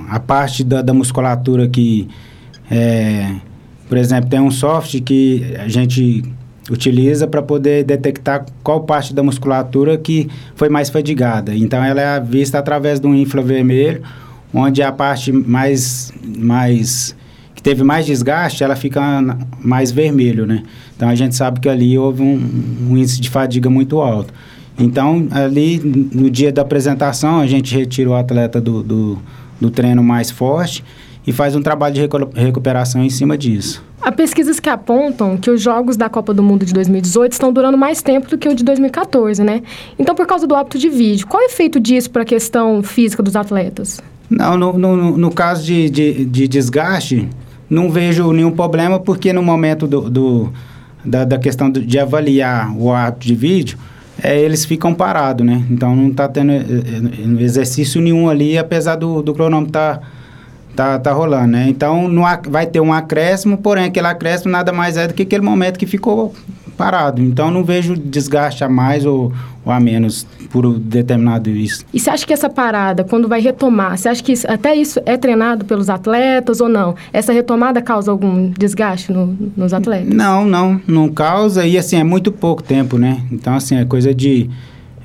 a 0.10 0.20
parte 0.20 0.64
da, 0.64 0.82
da 0.82 0.94
musculatura 0.94 1.68
que, 1.68 2.08
é, 2.70 3.36
por 3.88 3.98
exemplo, 3.98 4.30
tem 4.30 4.40
um 4.40 4.52
software 4.52 5.02
que 5.02 5.56
a 5.58 5.68
gente 5.70 6.24
utiliza 6.70 7.28
para 7.28 7.42
poder 7.42 7.84
detectar 7.84 8.46
qual 8.64 8.82
parte 8.82 9.14
da 9.14 9.24
musculatura 9.24 9.98
que 9.98 10.30
foi 10.56 10.70
mais 10.70 10.90
fadigada. 10.90 11.56
Então, 11.56 11.84
ela 11.84 12.02
é 12.02 12.20
vista 12.20 12.60
através 12.60 13.00
de 13.00 13.08
um 13.08 13.16
infravermelho, 13.16 14.02
onde 14.54 14.82
a 14.82 14.92
parte 14.92 15.32
mais, 15.32 16.12
mais 16.38 17.16
que 17.56 17.62
teve 17.62 17.84
mais 17.84 18.06
desgaste, 18.06 18.64
ela 18.64 18.76
fica 18.76 19.02
mais 19.60 19.92
vermelho, 19.92 20.46
né? 20.46 20.64
Então, 20.96 21.10
a 21.10 21.16
gente 21.16 21.36
sabe 21.36 21.60
que 21.60 21.70
ali 21.70 21.98
houve 21.98 22.22
um, 22.22 22.88
um 22.90 22.98
índice 22.98 23.20
de 23.22 23.30
fadiga 23.30 23.70
muito 23.70 24.00
alto. 24.00 24.34
Então, 24.80 25.28
ali, 25.32 25.80
no 25.80 26.30
dia 26.30 26.52
da 26.52 26.62
apresentação, 26.62 27.40
a 27.40 27.48
gente 27.48 27.76
retira 27.76 28.10
o 28.12 28.16
atleta 28.16 28.62
do, 28.62 28.84
do, 28.84 29.18
do 29.60 29.72
treino 29.72 30.04
mais 30.04 30.30
forte 30.30 30.84
e 31.26 31.32
faz 31.32 31.56
um 31.56 31.62
trabalho 31.62 31.96
de 31.96 32.02
recuperação 32.36 33.04
em 33.04 33.10
cima 33.10 33.38
disso. 33.38 33.84
Há 34.08 34.12
pesquisas 34.14 34.58
que 34.58 34.70
apontam 34.70 35.36
que 35.36 35.52
os 35.52 35.62
jogos 35.62 35.98
da 35.98 36.08
Copa 36.08 36.34
do 36.34 36.42
Mundo 36.42 36.66
de 36.66 36.74
2018 36.74 37.34
estão 37.34 37.52
durando 37.52 37.78
mais 37.78 38.02
tempo 38.02 38.30
do 38.30 38.38
que 38.38 38.48
o 38.48 38.56
de 38.56 38.64
2014, 38.64 39.44
né? 39.44 39.62
Então, 40.00 40.16
por 40.16 40.26
causa 40.26 40.48
do 40.48 40.56
hábito 40.56 40.80
de 40.80 40.88
vídeo, 40.88 41.28
qual 41.28 41.44
é 41.44 41.46
o 41.48 41.50
efeito 41.50 41.78
disso 41.78 42.10
para 42.10 42.22
a 42.22 42.26
questão 42.26 42.82
física 42.82 43.22
dos 43.22 43.36
atletas? 43.36 44.00
Não, 44.30 44.58
no, 44.58 44.78
no, 44.78 45.18
no 45.18 45.30
caso 45.30 45.62
de, 45.66 45.90
de, 45.90 46.24
de, 46.24 46.48
desgaste, 46.48 47.28
não 47.70 47.92
vejo 47.92 48.32
nenhum 48.32 48.52
problema, 48.52 48.98
porque 48.98 49.34
no 49.34 49.44
momento 49.44 49.86
do, 49.86 50.10
do 50.10 50.54
da, 51.04 51.26
da, 51.26 51.38
questão 51.38 51.70
de 51.70 52.00
avaliar 52.00 52.74
o 52.78 52.94
hábito 52.94 53.28
de 53.28 53.36
vídeo, 53.36 53.78
é, 54.24 54.40
eles 54.40 54.64
ficam 54.64 54.94
parados, 54.94 55.46
né? 55.46 55.66
Então, 55.70 55.94
não 55.94 56.08
está 56.08 56.30
tendo 56.30 56.54
é, 56.54 56.60
é, 56.62 57.44
exercício 57.44 58.00
nenhum 58.00 58.30
ali, 58.30 58.58
apesar 58.58 58.96
do, 58.96 59.22
do 59.22 59.34
cronômetro 59.34 59.68
estar... 59.68 59.98
Tá 59.98 60.17
tá, 60.78 61.00
tá 61.00 61.12
rolando, 61.12 61.48
né? 61.48 61.66
Então 61.68 62.08
no, 62.08 62.22
vai 62.48 62.68
ter 62.68 62.80
um 62.80 62.94
acréscimo, 62.94 63.58
porém 63.58 63.86
aquele 63.86 64.06
acréscimo 64.06 64.52
nada 64.52 64.72
mais 64.72 64.96
é 64.96 65.08
do 65.08 65.14
que 65.16 65.24
aquele 65.24 65.44
momento 65.44 65.80
que 65.80 65.88
ficou 65.88 66.34
parado. 66.78 67.20
Então 67.20 67.50
não 67.50 67.64
vejo 67.64 67.98
desgaste 67.98 68.64
a 68.64 68.70
mais 68.70 69.04
ou, 69.04 69.34
ou 69.66 69.72
a 69.72 69.80
menos 69.80 70.28
por 70.52 70.78
determinado 70.78 71.50
isso. 71.50 71.84
E 71.92 72.00
você 72.00 72.12
acha 72.12 72.26
que 72.28 72.32
essa 72.32 72.48
parada, 72.48 73.04
quando 73.04 73.28
vai 73.28 73.42
retomar, 73.42 73.98
você 73.98 74.08
acha 74.08 74.24
que 74.24 74.32
isso, 74.32 74.50
até 74.50 74.76
isso 74.76 75.02
é 75.04 75.18
treinado 75.18 75.66
pelos 75.66 75.90
atletas 75.90 76.62
ou 76.62 76.70
não? 76.70 76.96
Essa 77.12 77.34
retomada 77.34 77.82
causa 77.82 78.12
algum 78.12 78.52
desgaste 78.52 79.12
no, 79.12 79.36
nos 79.58 79.74
atletas? 79.74 80.14
Não, 80.14 80.46
não, 80.46 80.80
não 80.88 81.10
causa 81.10 81.66
e 81.66 81.76
assim 81.76 81.98
é 81.98 82.04
muito 82.04 82.32
pouco 82.32 82.62
tempo, 82.62 83.00
né? 83.00 83.24
Então 83.32 83.56
assim 83.56 83.76
é 83.76 83.84
coisa 83.84 84.14
de 84.14 84.48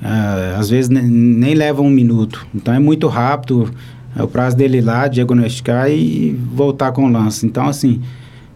uh, 0.03 0.59
às 0.59 0.69
vezes 0.69 0.89
nem 0.89 1.55
leva 1.55 1.81
um 1.81 1.89
minuto. 1.89 2.45
Então 2.53 2.71
é 2.71 2.79
muito 2.79 3.07
rápido. 3.07 3.71
É 4.15 4.21
o 4.21 4.27
prazo 4.27 4.55
dele 4.55 4.77
ir 4.77 4.81
lá, 4.81 5.07
diagnosticar 5.07 5.89
e 5.89 6.31
voltar 6.31 6.91
com 6.91 7.05
o 7.05 7.11
lance. 7.11 7.45
Então, 7.45 7.67
assim, 7.67 8.01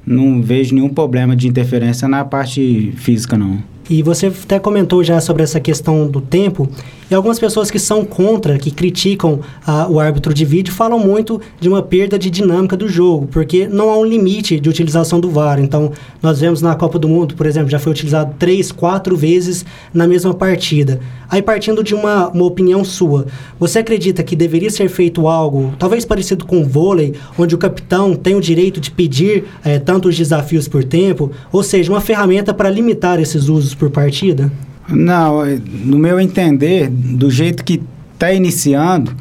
não 0.06 0.42
vejo 0.42 0.76
nenhum 0.76 0.90
problema 0.90 1.36
de 1.36 1.48
interferência 1.48 2.08
na 2.08 2.24
parte 2.24 2.94
física, 2.96 3.38
não. 3.38 3.62
E 3.90 4.04
você 4.04 4.28
até 4.28 4.60
comentou 4.60 5.04
já 5.04 5.20
sobre 5.22 5.44
essa 5.44 5.60
questão 5.60 6.08
do 6.08 6.20
tempo. 6.20 6.70
E 7.10 7.16
algumas 7.16 7.40
pessoas 7.40 7.72
que 7.72 7.80
são 7.80 8.04
contra, 8.04 8.58
que 8.58 8.70
criticam 8.70 9.40
a, 9.66 9.88
o 9.88 9.98
árbitro 9.98 10.34
de 10.34 10.44
vídeo, 10.44 10.74
falam 10.74 11.00
muito 11.00 11.40
de 11.58 11.70
uma 11.70 11.82
perda 11.82 12.20
de 12.20 12.30
dinâmica 12.30 12.76
do 12.76 12.90
jogo, 12.90 13.28
porque 13.28 13.66
não 13.66 13.90
há 13.90 13.98
um 13.98 14.04
limite 14.04 14.60
de 14.60 14.68
utilização 14.68 15.18
do 15.18 15.30
VAR. 15.30 15.58
Então, 15.60 15.94
nós 16.22 16.42
vemos 16.42 16.62
na 16.62 16.76
Copa 16.76 17.00
do 17.00 17.08
Mundo, 17.08 17.34
por 17.36 17.46
exemplo, 17.46 17.70
já 17.70 17.80
foi 17.80 17.94
utilizado 17.94 18.36
três, 18.38 18.74
quatro 18.74 19.16
vezes 19.16 19.66
na 19.94 20.06
mesma 20.06 20.34
partida. 20.34 21.00
Aí, 21.30 21.42
partindo 21.42 21.82
de 21.82 21.96
uma, 21.96 22.28
uma 22.28 22.44
opinião 22.44 22.84
sua, 22.84 23.26
você 23.58 23.80
acredita 23.80 24.22
que 24.22 24.36
deveria 24.36 24.70
ser 24.70 24.90
feito 24.90 25.28
algo, 25.28 25.74
talvez 25.80 26.04
parecido 26.04 26.46
com 26.46 26.62
o 26.62 26.66
vôlei, 26.66 27.14
onde 27.38 27.56
o 27.56 27.58
capitão 27.58 28.16
tem 28.16 28.36
o 28.36 28.42
direito 28.42 28.82
de 28.82 28.92
pedir 28.92 29.46
é, 29.64 29.80
tanto 29.80 30.10
os 30.10 30.18
desafios 30.18 30.68
por 30.68 30.84
tempo, 30.84 31.32
ou 31.54 31.64
seja, 31.64 31.92
uma 31.92 32.02
ferramenta 32.02 32.54
para 32.54 32.70
limitar 32.70 33.20
esses 33.20 33.48
usos 33.48 33.74
por 33.78 33.90
partida? 33.90 34.52
Não, 34.90 35.46
é, 35.46 35.60
no 35.84 35.98
meu 35.98 36.20
entender, 36.20 36.90
do 36.90 37.30
jeito 37.30 37.64
que 37.64 37.82
está 38.14 38.32
iniciando, 38.32 39.14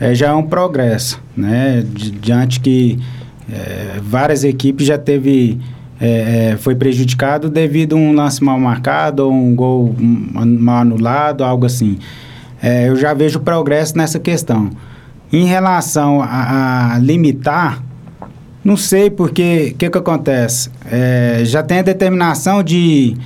é, 0.00 0.14
já 0.14 0.28
é 0.28 0.32
um 0.32 0.42
progresso, 0.42 1.22
né? 1.36 1.84
diante 2.20 2.60
que 2.60 2.98
é, 3.50 4.00
várias 4.02 4.44
equipes 4.44 4.86
já 4.86 4.98
teve 4.98 5.60
é, 6.00 6.50
é, 6.50 6.56
foi 6.56 6.74
prejudicado 6.74 7.48
devido 7.48 7.94
a 7.94 7.96
um 7.96 8.12
lance 8.12 8.42
mal 8.42 8.58
marcado 8.58 9.24
ou 9.24 9.32
um 9.32 9.54
gol 9.54 9.94
mal 9.98 10.78
anulado, 10.78 11.44
algo 11.44 11.64
assim. 11.64 11.96
É, 12.60 12.88
eu 12.88 12.96
já 12.96 13.14
vejo 13.14 13.38
progresso 13.38 13.96
nessa 13.96 14.18
questão. 14.18 14.70
Em 15.32 15.44
relação 15.44 16.20
a, 16.20 16.94
a 16.94 16.98
limitar, 16.98 17.82
não 18.64 18.76
sei 18.76 19.10
porque 19.10 19.72
o 19.74 19.76
que, 19.76 19.90
que 19.90 19.98
acontece. 19.98 20.70
É, 20.90 21.42
já 21.44 21.62
tem 21.62 21.78
a 21.78 21.82
determinação 21.82 22.64
de 22.64 23.16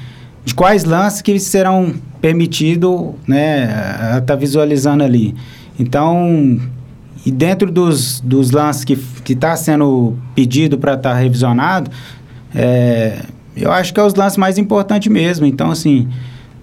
de 0.47 0.55
quais 0.55 0.85
lances 0.85 1.21
que 1.21 1.39
serão 1.41 1.93
permitidos, 2.21 3.11
né, 3.27 4.23
tá 4.25 4.37
visualizando 4.37 5.03
ali. 5.03 5.35
Então, 5.79 6.59
e 7.27 7.33
dentro 7.33 7.71
dos, 7.71 8.21
dos 8.21 8.53
lances 8.53 8.85
que 8.85 8.97
está 9.29 9.57
sendo 9.57 10.17
pedido 10.37 10.79
para 10.79 10.95
estar 10.95 11.11
tá 11.11 11.17
revisionado, 11.17 11.91
é, 12.55 13.23
eu 13.57 13.73
acho 13.73 13.93
que 13.93 13.99
é 13.99 14.03
os 14.05 14.15
lances 14.15 14.39
mais 14.39 14.57
importantes 14.57 15.11
mesmo. 15.13 15.45
Então, 15.47 15.73
assim, 15.73 16.09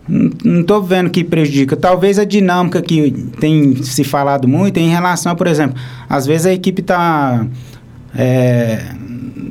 não 0.07 0.61
estou 0.61 0.81
vendo 0.81 1.09
que 1.09 1.21
prejudica. 1.21 1.75
Talvez 1.75 2.17
a 2.17 2.23
dinâmica 2.23 2.81
que 2.81 3.11
tem 3.37 3.83
se 3.83 4.05
falado 4.05 4.47
muito 4.47 4.77
em 4.77 4.87
relação, 4.87 5.35
por 5.35 5.45
exemplo, 5.45 5.75
às 6.09 6.25
vezes 6.25 6.45
a 6.45 6.53
equipe 6.53 6.79
está 6.79 7.45
é, 8.15 8.81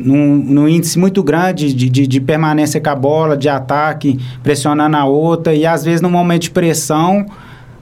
num, 0.04 0.36
num, 0.36 0.68
índice 0.68 0.98
muito 0.98 1.22
grande 1.22 1.72
de, 1.72 1.88
de, 1.88 2.06
de, 2.06 2.20
permanência 2.20 2.80
com 2.80 2.90
a 2.90 2.94
bola, 2.94 3.36
de 3.36 3.48
ataque, 3.48 4.18
pressionando 4.42 4.96
a 4.96 5.04
outra, 5.04 5.54
e 5.54 5.64
às 5.66 5.84
vezes 5.84 6.00
no 6.00 6.10
momento 6.10 6.42
de 6.42 6.50
pressão 6.50 7.26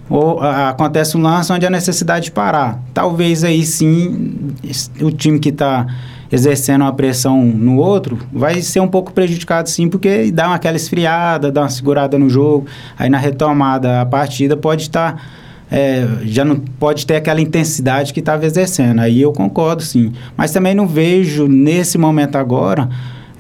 ou, 0.09 0.41
a, 0.41 0.71
acontece 0.71 1.17
um 1.17 1.23
lance 1.23 1.53
onde 1.53 1.65
há 1.65 1.71
necessidade 1.71 2.27
de 2.27 2.31
parar. 2.33 2.81
Talvez 2.93 3.45
aí 3.45 3.65
sim 3.65 4.53
o 5.01 5.11
time 5.11 5.39
que 5.39 5.51
está 5.51 5.87
exercendo 6.33 6.83
uma 6.83 6.93
pressão 6.93 7.45
no 7.45 7.77
outro 7.77 8.19
vai 8.33 8.63
ser 8.63 8.81
um 8.81 8.89
pouco 8.89 9.13
prejudicado 9.13 9.69
sim, 9.69 9.89
porque 9.89 10.31
dá 10.31 10.55
aquela 10.55 10.77
esfriada, 10.77 11.51
dá 11.51 11.63
uma 11.63 11.69
segurada 11.69 12.19
no 12.19 12.29
jogo, 12.29 12.67
aí 12.99 13.11
na 13.11 13.19
retomada 13.19 14.01
a 14.01 14.07
partida 14.07 14.57
pode 14.57 14.83
estar. 14.83 15.15
Tá 15.15 15.23
é, 15.71 16.07
já 16.25 16.45
não 16.45 16.57
pode 16.57 17.07
ter 17.07 17.17
aquela 17.17 17.41
intensidade 17.41 18.13
que 18.13 18.21
estava 18.21 18.45
exercendo. 18.45 18.99
Aí 19.01 19.23
eu 19.23 19.33
concordo, 19.33 19.83
sim. 19.83 20.13
Mas 20.37 20.51
também 20.51 20.75
não 20.75 20.87
vejo, 20.87 21.47
nesse 21.47 21.97
momento 21.97 22.37
agora, 22.37 22.89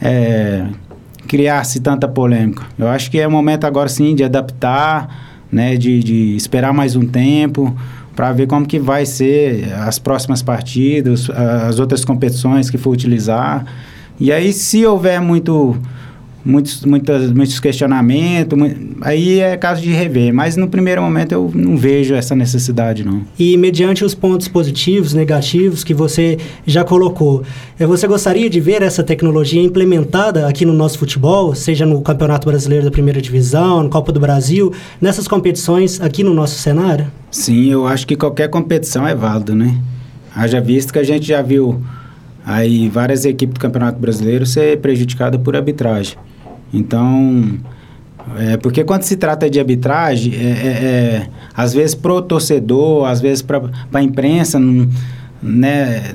é, 0.00 0.64
criar-se 1.26 1.80
tanta 1.80 2.06
polêmica. 2.06 2.62
Eu 2.78 2.88
acho 2.88 3.10
que 3.10 3.18
é 3.18 3.26
momento 3.26 3.64
agora, 3.64 3.88
sim, 3.88 4.14
de 4.14 4.22
adaptar, 4.22 5.44
né, 5.50 5.76
de, 5.76 6.00
de 6.02 6.36
esperar 6.36 6.72
mais 6.72 6.94
um 6.94 7.06
tempo 7.06 7.76
para 8.14 8.32
ver 8.32 8.46
como 8.46 8.66
que 8.66 8.78
vai 8.78 9.06
ser 9.06 9.72
as 9.72 9.98
próximas 9.98 10.42
partidas, 10.42 11.28
as 11.30 11.78
outras 11.78 12.04
competições 12.04 12.70
que 12.70 12.78
for 12.78 12.90
utilizar. 12.90 13.64
E 14.18 14.30
aí, 14.30 14.52
se 14.52 14.84
houver 14.84 15.20
muito 15.20 15.76
muitos, 16.44 16.84
muitas, 16.84 17.30
muitos 17.32 17.60
questionamentos, 17.60 18.58
aí 19.02 19.40
é 19.40 19.56
caso 19.56 19.82
de 19.82 19.90
rever, 19.90 20.32
mas 20.32 20.56
no 20.56 20.68
primeiro 20.68 21.02
momento 21.02 21.32
eu 21.32 21.50
não 21.54 21.76
vejo 21.76 22.14
essa 22.14 22.34
necessidade 22.34 23.04
não. 23.04 23.22
E 23.38 23.56
mediante 23.56 24.04
os 24.04 24.14
pontos 24.14 24.48
positivos, 24.48 25.12
negativos 25.14 25.84
que 25.84 25.94
você 25.94 26.38
já 26.66 26.84
colocou, 26.84 27.42
eh, 27.78 27.86
você 27.86 28.06
gostaria 28.06 28.48
de 28.48 28.60
ver 28.60 28.82
essa 28.82 29.02
tecnologia 29.02 29.62
implementada 29.62 30.48
aqui 30.48 30.64
no 30.64 30.72
nosso 30.72 30.98
futebol, 30.98 31.54
seja 31.54 31.84
no 31.84 32.00
Campeonato 32.02 32.46
Brasileiro 32.46 32.84
da 32.84 32.90
Primeira 32.90 33.20
Divisão, 33.20 33.82
no 33.82 33.88
Copa 33.90 34.12
do 34.12 34.20
Brasil, 34.20 34.72
nessas 35.00 35.28
competições 35.28 36.00
aqui 36.00 36.22
no 36.22 36.34
nosso 36.34 36.58
cenário? 36.58 37.06
Sim, 37.30 37.70
eu 37.70 37.86
acho 37.86 38.06
que 38.06 38.16
qualquer 38.16 38.48
competição 38.48 39.06
é 39.06 39.14
válida, 39.14 39.54
né? 39.54 39.78
Haja 40.34 40.60
visto 40.60 40.92
que 40.92 40.98
a 40.98 41.04
gente 41.04 41.26
já 41.26 41.42
viu 41.42 41.80
aí 42.44 42.88
várias 42.88 43.24
equipes 43.24 43.54
do 43.54 43.60
Campeonato 43.60 43.98
Brasileiro 43.98 44.46
ser 44.46 44.78
prejudicada 44.78 45.38
por 45.38 45.54
arbitragem. 45.54 46.16
Então, 46.72 47.58
é, 48.38 48.56
porque 48.56 48.84
quando 48.84 49.02
se 49.02 49.16
trata 49.16 49.48
de 49.48 49.58
arbitragem, 49.58 50.34
é, 50.34 50.38
é, 50.38 50.44
é 50.44 51.28
às 51.54 51.72
vezes 51.72 51.94
pro 51.94 52.22
torcedor, 52.22 53.06
às 53.08 53.20
vezes 53.20 53.42
para 53.42 53.62
a 53.92 54.02
imprensa, 54.02 54.58
não, 54.58 54.88
né, 55.42 56.14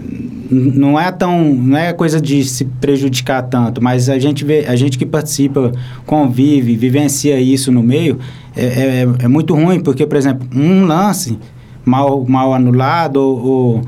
não 0.50 1.00
é 1.00 1.12
tão, 1.12 1.44
não 1.44 1.78
é 1.78 1.92
coisa 1.94 2.22
de 2.22 2.44
se 2.44 2.66
prejudicar 2.66 3.42
tanto, 3.44 3.82
mas 3.82 4.10
a 4.10 4.20
gente 4.20 4.46
vê, 4.46 4.66
a 4.68 4.76
gente 4.76 4.98
que 4.98 5.06
participa, 5.06 5.72
convive, 6.06 6.76
vivencia 6.76 7.40
isso 7.40 7.72
no 7.72 7.82
meio, 7.82 8.20
é, 8.56 8.66
é, 8.66 9.08
é 9.26 9.28
muito 9.28 9.54
ruim, 9.54 9.80
porque, 9.80 10.06
por 10.06 10.18
exemplo, 10.18 10.48
um 10.56 10.86
lance 10.86 11.38
mal, 11.84 12.24
mal 12.26 12.54
anulado 12.54 13.18
ou, 13.18 13.82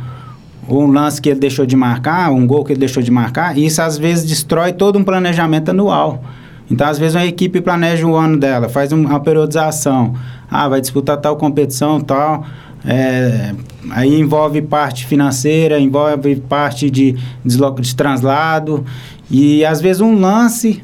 ou, 0.68 0.84
um 0.84 0.92
lance 0.92 1.22
que 1.22 1.30
ele 1.30 1.40
deixou 1.40 1.66
de 1.66 1.76
marcar, 1.76 2.32
um 2.32 2.46
gol 2.46 2.66
que 2.66 2.74
ele 2.74 2.80
deixou 2.80 3.02
de 3.02 3.12
marcar, 3.12 3.58
isso 3.58 3.82
às 3.82 3.98
vezes 3.98 4.26
destrói 4.26 4.74
todo 4.74 4.98
um 4.98 5.04
planejamento 5.04 5.70
anual. 5.70 6.24
Então, 6.70 6.88
às 6.88 7.00
vezes, 7.00 7.16
uma 7.16 7.26
equipe 7.26 7.62
planeja 7.62 8.06
o 8.06 8.16
ano 8.16 8.38
dela, 8.38 8.68
faz 8.68 8.92
uma 8.92 9.20
periodização. 9.20 10.14
Ah, 10.50 10.68
vai 10.68 10.82
disputar 10.82 11.18
tal 11.18 11.38
competição, 11.38 12.00
tal. 12.00 12.46
É, 12.86 13.54
aí 13.90 14.20
envolve 14.20 14.62
parte 14.62 15.06
financeira, 15.06 15.80
envolve 15.80 16.36
parte 16.36 16.90
de, 16.90 17.16
de, 17.44 17.96
translado. 17.96 18.86
E, 19.32 19.64
às 19.66 19.82
vezes, 19.82 20.02
um 20.02 20.20
lance 20.20 20.82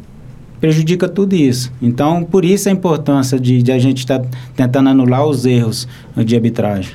prejudica 0.59 1.09
tudo 1.09 1.35
isso. 1.35 1.71
Então, 1.81 2.23
por 2.23 2.45
isso 2.45 2.69
a 2.69 2.71
importância 2.71 3.37
de, 3.37 3.61
de 3.61 3.71
a 3.71 3.77
gente 3.77 3.99
estar 3.99 4.19
tá 4.19 4.27
tentando 4.55 4.89
anular 4.89 5.25
os 5.25 5.45
erros 5.45 5.87
de 6.15 6.35
arbitragem. 6.35 6.93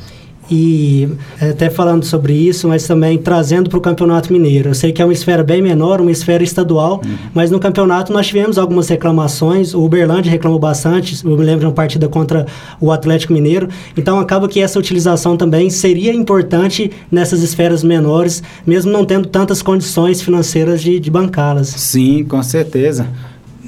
E 0.50 1.08
é, 1.40 1.50
até 1.50 1.68
falando 1.68 2.04
sobre 2.04 2.32
isso, 2.32 2.68
mas 2.68 2.86
também 2.86 3.18
trazendo 3.18 3.68
para 3.68 3.78
o 3.78 3.80
Campeonato 3.80 4.32
Mineiro. 4.32 4.70
Eu 4.70 4.74
sei 4.74 4.92
que 4.92 5.02
é 5.02 5.04
uma 5.04 5.12
esfera 5.12 5.44
bem 5.44 5.60
menor, 5.60 6.00
uma 6.00 6.10
esfera 6.10 6.42
estadual, 6.42 7.02
uhum. 7.04 7.16
mas 7.34 7.50
no 7.50 7.60
campeonato 7.60 8.12
nós 8.12 8.26
tivemos 8.26 8.58
algumas 8.58 8.88
reclamações. 8.88 9.74
O 9.74 9.82
Uberlândia 9.82 10.30
reclamou 10.30 10.58
bastante, 10.58 11.24
eu 11.24 11.36
me 11.36 11.44
lembro 11.44 11.60
de 11.60 11.66
uma 11.66 11.72
partida 11.72 12.08
contra 12.08 12.46
o 12.80 12.90
Atlético 12.90 13.32
Mineiro. 13.32 13.68
Então 13.96 14.18
acaba 14.18 14.48
que 14.48 14.60
essa 14.60 14.78
utilização 14.78 15.36
também 15.36 15.68
seria 15.68 16.14
importante 16.14 16.90
nessas 17.10 17.42
esferas 17.42 17.84
menores, 17.84 18.42
mesmo 18.66 18.90
não 18.90 19.04
tendo 19.04 19.28
tantas 19.28 19.60
condições 19.60 20.22
financeiras 20.22 20.80
de, 20.80 20.98
de 20.98 21.10
bancá-las. 21.10 21.68
Sim, 21.68 22.24
com 22.24 22.42
certeza 22.42 23.06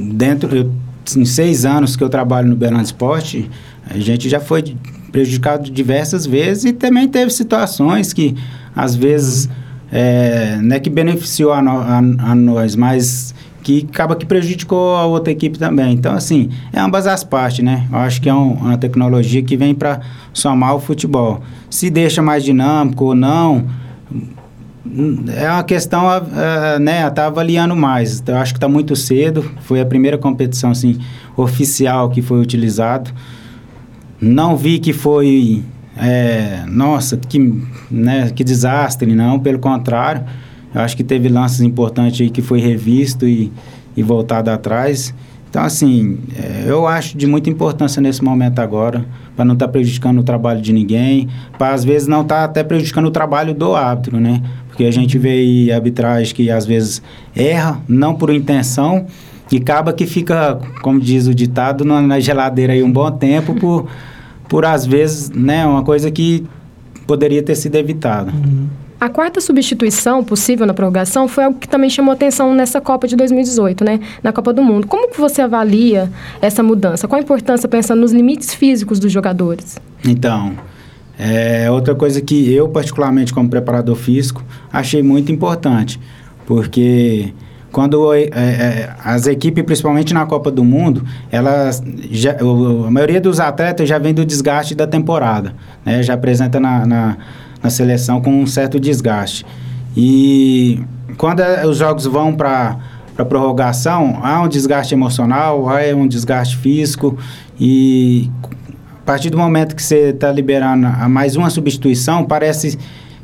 dentro 0.01 0.57
eu, 0.57 0.71
em 1.17 1.25
seis 1.25 1.65
anos 1.65 1.97
que 1.97 2.03
eu 2.03 2.09
trabalho 2.09 2.49
no 2.49 2.57
Belândia 2.57 2.85
Esporte, 2.85 3.51
a 3.89 3.99
gente 3.99 4.29
já 4.29 4.41
foi 4.41 4.63
prejudicado 5.11 5.71
diversas 5.71 6.27
vezes 6.27 6.65
e 6.65 6.73
também 6.73 7.09
teve 7.09 7.31
situações 7.31 8.13
que 8.13 8.37
às 8.75 8.95
vezes 8.95 9.49
é, 9.93 10.59
não 10.63 10.77
é 10.77 10.81
que 10.81 10.89
beneficiou 10.89 11.53
a, 11.53 11.61
no, 11.61 11.71
a, 11.71 11.99
a, 11.99 12.35
nós, 12.35 12.77
mas 12.77 13.35
que 13.63 13.87
acaba 13.91 14.17
que 14.17 14.25
prejudicou 14.25 14.97
a 14.97 15.05
outra 15.05 15.33
equipe 15.33 15.59
também. 15.59 15.93
Então, 15.93 16.15
assim, 16.15 16.51
é 16.73 16.81
ambas 16.81 17.07
as 17.07 17.23
partes, 17.25 17.65
né? 17.65 17.87
Eu 17.91 17.99
acho 17.99 18.21
que 18.21 18.29
é 18.29 18.35
um, 18.35 18.53
uma 18.53 18.79
tecnologia 18.79 19.43
que 19.43 19.57
vem 19.57 19.75
para 19.75 20.01
somar 20.33 20.75
o 20.75 20.81
futebol. 20.81 21.43
Se 21.69 21.91
deixa 21.91 22.23
mais 22.23 22.43
dinâmico 22.45 23.07
ou 23.07 23.15
não, 23.15 23.67
é 25.37 25.49
uma 25.51 25.63
questão, 25.63 26.07
uh, 26.07 26.79
né, 26.79 27.09
tá 27.11 27.27
avaliando 27.27 27.77
mais. 27.77 28.23
Eu 28.27 28.37
acho 28.37 28.55
que 28.55 28.59
está 28.59 28.69
muito 28.69 28.97
cedo. 28.97 29.49
Foi 29.61 29.81
a 29.81 29.87
primeira 29.87 30.17
competição, 30.17 30.71
assim, 30.71 30.99
oficial 31.37 32.11
que 32.11 32.23
foi 32.23 32.41
utilizado. 32.41 33.11
Não 34.21 34.57
vi 34.57 34.79
que 34.79 34.93
foi, 34.93 35.63
é, 35.97 36.65
nossa, 36.69 37.17
que, 37.17 37.39
né, 37.91 38.31
que 38.31 38.45
desastre, 38.45 39.15
não. 39.15 39.39
Pelo 39.39 39.59
contrário, 39.59 40.25
eu 40.75 40.81
acho 40.81 40.97
que 40.97 41.03
teve 41.03 41.29
lances 41.29 41.61
importantes 41.61 42.21
aí 42.21 42.31
que 42.31 42.43
foi 42.43 42.61
revisto 42.61 43.27
e, 43.27 43.51
e 43.97 44.03
voltado 44.03 44.51
atrás. 44.51 45.15
Então, 45.49 45.65
assim, 45.65 46.19
é, 46.37 46.65
eu 46.71 46.87
acho 46.87 47.19
de 47.19 47.27
muita 47.27 47.51
importância 47.51 48.01
nesse 48.01 48.23
momento 48.23 48.61
agora, 48.61 49.05
para 49.35 49.45
não 49.45 49.55
estar 49.55 49.67
tá 49.67 49.73
prejudicando 49.73 50.19
o 50.19 50.23
trabalho 50.23 50.61
de 50.61 50.73
ninguém, 50.73 51.29
para 51.59 51.75
às 51.75 51.83
vezes 51.83 52.07
não 52.07 52.23
estar 52.23 52.37
tá 52.37 52.45
até 52.45 52.63
prejudicando 52.63 53.07
o 53.07 53.11
trabalho 53.11 53.53
do 53.53 53.75
árbitro, 53.75 54.21
né? 54.21 54.41
Porque 54.69 54.85
a 54.85 54.93
gente 54.93 55.19
vê 55.19 55.31
aí 55.31 55.73
arbitragem 55.73 56.33
que 56.33 56.51
às 56.51 56.65
vezes 56.65 57.03
erra, 57.35 57.81
não 57.89 58.15
por 58.15 58.31
intenção, 58.31 59.07
e 59.51 59.57
acaba 59.57 59.93
que 59.93 60.07
fica, 60.07 60.59
como 60.83 61.01
diz 61.01 61.27
o 61.27 61.35
ditado, 61.35 61.85
na 61.85 62.21
geladeira 62.21 62.73
aí 62.73 62.83
um 62.83 62.91
bom 62.91 63.11
tempo, 63.11 63.55
por, 63.55 63.87
por 64.49 64.65
às 64.65 64.87
vezes, 64.87 65.31
né, 65.31 65.67
uma 65.67 65.83
coisa 65.83 66.11
que 66.11 66.47
poderia 67.07 67.43
ter 67.43 67.57
sido 67.57 67.75
evitada. 67.75 68.31
Uhum. 68.31 68.69
A 69.01 69.09
quarta 69.09 69.41
substituição 69.41 70.23
possível 70.23 70.67
na 70.67 70.75
prorrogação 70.75 71.27
foi 71.27 71.45
algo 71.45 71.59
que 71.59 71.67
também 71.67 71.89
chamou 71.89 72.13
atenção 72.13 72.55
nessa 72.55 72.83
Copa 72.83 73.09
de 73.09 73.17
2018, 73.17 73.83
né? 73.83 73.99
Na 74.23 74.31
Copa 74.31 74.53
do 74.53 74.63
Mundo. 74.63 74.87
Como 74.87 75.11
que 75.11 75.19
você 75.19 75.41
avalia 75.41 76.13
essa 76.43 76.63
mudança? 76.63 77.09
Qual 77.09 77.19
a 77.19 77.23
importância 77.23 77.67
pensando 77.67 78.01
nos 78.01 78.13
limites 78.13 78.53
físicos 78.53 78.99
dos 78.99 79.11
jogadores? 79.11 79.81
Então, 80.05 80.53
é 81.19 81.71
outra 81.71 81.95
coisa 81.95 82.21
que 82.21 82.53
eu, 82.53 82.69
particularmente 82.69 83.33
como 83.33 83.49
preparador 83.49 83.97
físico, 83.97 84.45
achei 84.71 85.03
muito 85.03 85.33
importante. 85.33 85.99
Porque 86.45 87.33
quando 87.73 88.13
é, 88.13 88.25
é, 88.25 88.91
as 89.05 89.27
equipes, 89.27 89.65
principalmente 89.65 90.13
na 90.13 90.27
Copa 90.27 90.51
do 90.51 90.65
Mundo, 90.65 91.05
elas 91.31 91.83
já, 92.11 92.37
a 92.39 92.91
maioria 92.91 93.21
dos 93.21 93.39
atletas 93.41 93.89
já 93.89 93.99
vem 93.99 94.13
do 94.13 94.25
desgaste 94.25 94.75
da 94.75 94.87
temporada, 94.87 95.55
né? 95.85 96.03
Já 96.03 96.15
apresenta 96.15 96.59
na, 96.59 96.85
na 96.87 97.17
na 97.63 97.71
seleção 97.71 98.21
com 98.21 98.43
um 98.43 98.47
certo 98.47 98.81
desgaste. 98.81 99.45
E 99.97 100.81
quando 101.17 101.43
os 101.69 101.77
jogos 101.77 102.07
vão 102.07 102.35
para 102.35 102.79
para 103.15 103.25
prorrogação, 103.25 104.19
há 104.23 104.41
um 104.41 104.49
desgaste 104.49 104.95
emocional, 104.95 105.69
há 105.69 105.95
um 105.95 106.09
desgaste 106.09 106.57
físico 106.57 107.19
e 107.59 108.31
a 109.03 109.05
partir 109.05 109.29
do 109.29 109.37
momento 109.37 109.77
que 109.77 109.83
você 109.83 110.11
está 110.11 110.33
liberando 110.33 110.87
a 110.87 111.07
mais 111.07 111.37
uma 111.37 111.51
substituição, 111.51 112.25
parece 112.25 112.79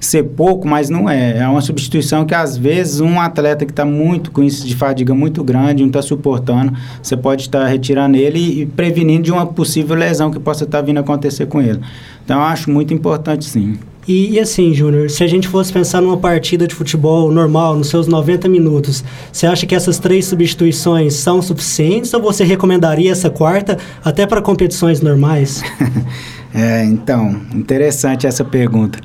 ser 0.06 0.22
pouco, 0.22 0.66
mas 0.66 0.88
não 0.88 1.08
é. 1.08 1.38
É 1.38 1.48
uma 1.48 1.60
substituição 1.60 2.24
que 2.24 2.34
às 2.34 2.56
vezes 2.56 3.00
um 3.00 3.20
atleta 3.20 3.64
que 3.64 3.72
está 3.72 3.84
muito 3.84 4.30
com 4.30 4.42
isso 4.42 4.66
de 4.66 4.74
fadiga 4.74 5.14
muito 5.14 5.42
grande, 5.42 5.82
não 5.82 5.88
está 5.88 6.02
suportando, 6.02 6.72
você 7.02 7.16
pode 7.16 7.42
estar 7.42 7.60
tá 7.60 7.66
retirando 7.66 8.16
ele 8.16 8.62
e 8.62 8.66
prevenindo 8.66 9.24
de 9.24 9.32
uma 9.32 9.46
possível 9.46 9.96
lesão 9.96 10.30
que 10.30 10.38
possa 10.38 10.64
estar 10.64 10.78
tá 10.78 10.84
vindo 10.84 10.98
acontecer 10.98 11.46
com 11.46 11.60
ele. 11.60 11.80
Então 12.24 12.38
eu 12.38 12.44
acho 12.44 12.70
muito 12.70 12.92
importante 12.92 13.44
sim. 13.44 13.78
E, 14.06 14.34
e, 14.34 14.40
assim, 14.40 14.72
Júnior, 14.72 15.10
se 15.10 15.24
a 15.24 15.26
gente 15.26 15.48
fosse 15.48 15.72
pensar 15.72 16.00
numa 16.00 16.16
partida 16.16 16.66
de 16.66 16.74
futebol 16.74 17.32
normal, 17.32 17.74
nos 17.74 17.88
seus 17.88 18.06
90 18.06 18.48
minutos, 18.48 19.02
você 19.32 19.48
acha 19.48 19.66
que 19.66 19.74
essas 19.74 19.98
três 19.98 20.26
substituições 20.26 21.14
são 21.14 21.42
suficientes 21.42 22.14
ou 22.14 22.22
você 22.22 22.44
recomendaria 22.44 23.10
essa 23.10 23.28
quarta 23.28 23.76
até 24.04 24.24
para 24.24 24.40
competições 24.40 25.00
normais? 25.00 25.60
é, 26.54 26.84
então, 26.84 27.40
interessante 27.52 28.28
essa 28.28 28.44
pergunta. 28.44 29.00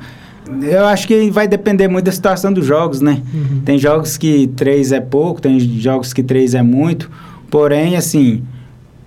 Eu 0.62 0.86
acho 0.86 1.06
que 1.06 1.30
vai 1.30 1.46
depender 1.46 1.88
muito 1.88 2.04
da 2.04 2.12
situação 2.12 2.52
dos 2.52 2.66
jogos, 2.66 3.00
né? 3.00 3.22
Uhum. 3.32 3.62
Tem 3.64 3.78
jogos 3.78 4.16
que 4.16 4.48
três 4.48 4.92
é 4.92 5.00
pouco, 5.00 5.40
tem 5.40 5.58
jogos 5.60 6.12
que 6.12 6.22
três 6.22 6.54
é 6.54 6.62
muito. 6.62 7.10
Porém, 7.50 7.96
assim, 7.96 8.42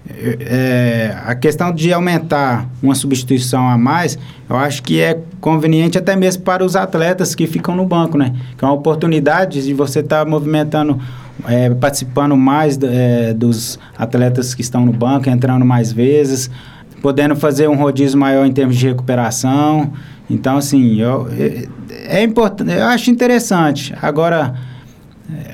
é, 0.08 1.16
a 1.26 1.34
questão 1.34 1.74
de 1.74 1.92
aumentar 1.92 2.70
uma 2.82 2.94
substituição 2.94 3.68
a 3.68 3.78
mais, 3.78 4.18
eu 4.48 4.56
acho 4.56 4.84
que 4.84 5.02
é 5.02 5.20
conveniente 5.42 5.98
até 5.98 6.16
mesmo 6.16 6.44
para 6.44 6.64
os 6.64 6.76
atletas 6.76 7.34
que 7.34 7.48
ficam 7.48 7.76
no 7.76 7.86
banco, 7.86 8.18
né? 8.18 8.34
Que 8.58 8.64
é 8.64 8.68
uma 8.68 8.74
oportunidade 8.74 9.64
de 9.64 9.74
você 9.74 10.00
estar 10.00 10.24
tá 10.24 10.30
movimentando, 10.30 11.00
é, 11.48 11.70
participando 11.72 12.38
mais 12.38 12.78
é, 12.82 13.34
dos 13.34 13.80
atletas 13.98 14.54
que 14.54 14.62
estão 14.62 14.86
no 14.86 14.94
banco, 14.94 15.30
entrando 15.30 15.66
mais 15.66 15.92
vezes, 15.92 16.52
podendo 17.02 17.36
fazer 17.36 17.68
um 17.68 17.76
rodízio 17.76 18.20
maior 18.20 18.46
em 18.46 18.54
termos 18.54 18.76
de 18.76 18.88
recuperação. 18.88 19.92
Então, 20.30 20.58
assim, 20.58 21.00
eu, 21.00 21.28
é, 21.32 21.68
é 22.20 22.24
importante, 22.24 22.72
eu 22.72 22.86
acho 22.86 23.12
interessante. 23.12 23.94
Agora 24.02 24.56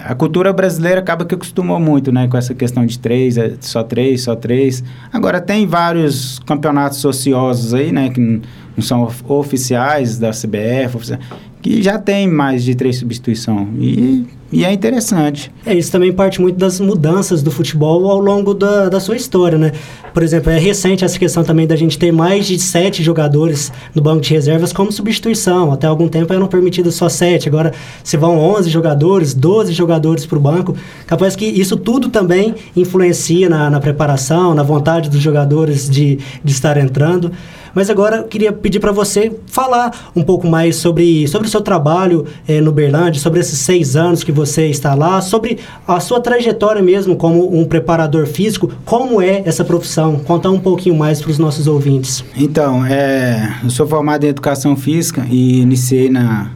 a 0.04 0.14
cultura 0.14 0.52
brasileira 0.52 1.00
acaba 1.00 1.26
que 1.26 1.34
acostumou 1.34 1.80
muito, 1.80 2.12
né, 2.12 2.28
com 2.28 2.38
essa 2.38 2.54
questão 2.54 2.86
de 2.86 3.00
três, 3.00 3.38
é 3.38 3.54
só 3.62 3.84
três, 3.84 4.24
só 4.24 4.36
três. 4.36 4.84
Agora 5.14 5.40
tem 5.40 5.66
vários 5.66 6.40
campeonatos 6.40 7.04
ociosos 7.06 7.74
aí, 7.74 7.92
né, 7.92 8.10
que 8.10 8.20
não 8.20 8.42
são 8.82 9.10
oficiais 9.28 10.18
da 10.18 10.32
CBF, 10.32 11.18
que 11.62 11.82
já 11.82 11.98
tem 11.98 12.28
mais 12.28 12.64
de 12.64 12.76
três 12.76 12.98
substituição 12.98 13.70
e, 13.80 14.26
e 14.52 14.66
é 14.66 14.72
interessante. 14.72 15.50
É, 15.66 15.74
isso 15.74 15.92
também 15.92 16.12
parte 16.12 16.42
muito 16.42 16.58
das 16.58 16.80
mudanças 16.80 17.42
do 17.42 17.50
futebol 17.50 18.10
ao 18.10 18.20
longo 18.20 18.54
da, 18.54 18.90
da 18.90 19.00
sua 19.00 19.16
história, 19.16 19.58
né? 19.58 19.72
Por 20.14 20.24
exemplo, 20.24 20.52
é 20.52 20.60
recente 20.60 21.06
essa 21.06 21.18
questão 21.18 21.42
também 21.44 21.66
da 21.66 21.76
gente 21.76 21.98
ter 21.98 22.12
mais 22.12 22.46
de 22.46 22.60
sete 22.60 23.02
jogadores 23.02 23.72
no 23.96 24.02
banco 24.02 24.20
de 24.20 24.34
reservas 24.34 24.74
como 24.74 24.92
substituição. 24.92 25.72
Até 25.72 25.88
algum 25.88 26.10
tempo 26.10 26.34
eram 26.34 26.48
permitidos 26.48 26.96
só 26.96 27.08
sete, 27.08 27.48
agora 27.48 27.74
se 28.04 28.18
vão 28.18 28.38
11 28.38 28.70
jogadores, 28.70 29.34
12 29.34 29.72
jogadores 29.72 30.26
para 30.26 30.38
o 30.38 30.42
banco. 30.42 30.76
Capaz 31.08 31.36
que 31.36 31.46
isso 31.46 31.78
tudo 31.78 32.10
também 32.10 32.54
influencia 32.76 33.50
na, 33.50 33.70
na 33.70 33.80
preparação, 33.80 34.54
na 34.54 34.64
vontade 34.64 35.10
dos 35.10 35.22
jogadores 35.22 35.90
de, 35.90 36.20
de 36.44 36.52
estar 36.52 36.76
entrando. 36.76 37.32
Mas 37.74 37.90
agora 37.90 38.18
eu 38.18 38.24
queria 38.24 38.52
pedir 38.52 38.80
para 38.80 38.92
você 38.92 39.32
falar 39.48 40.12
um 40.16 40.24
pouco 40.24 40.48
mais 40.48 40.76
sobre, 40.76 41.28
sobre 41.28 41.48
o 41.48 41.52
seu 41.52 41.62
trabalho 41.62 42.26
eh, 42.48 42.60
no 42.62 42.72
Berlândia, 42.72 43.22
sobre 43.22 43.40
esses 43.40 43.60
seis 43.60 43.96
anos 43.96 44.24
que 44.24 44.32
você 44.32 44.68
está 44.68 44.94
lá, 44.94 45.22
sobre 45.22 45.60
a 45.88 46.00
sua 46.00 46.20
trajetória 46.20 46.82
mesmo 46.82 47.16
como 47.16 47.58
um 47.58 47.66
preparador 47.66 48.28
físico, 48.28 48.72
como 48.86 49.22
é 49.22 49.44
essa 49.46 49.64
profissão? 49.64 50.20
Contar 50.20 50.50
um 50.50 50.60
pouquinho 50.60 50.96
mais 50.96 51.22
para 51.22 51.32
os 51.32 51.38
nossos 51.38 51.68
ouvintes. 51.68 52.24
Então, 52.36 52.86
é, 52.86 53.58
eu 53.64 53.70
sou 53.70 53.88
formado 53.88 54.24
em 54.26 54.30
Educação 54.30 54.76
Física 54.76 55.26
e 55.30 55.62
iniciei 55.62 56.10
na, 56.10 56.52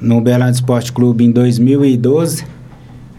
no 0.00 0.20
Berlândia 0.20 0.54
Esporte 0.54 0.92
Clube 0.92 1.24
em 1.24 1.30
2012. 1.30 2.44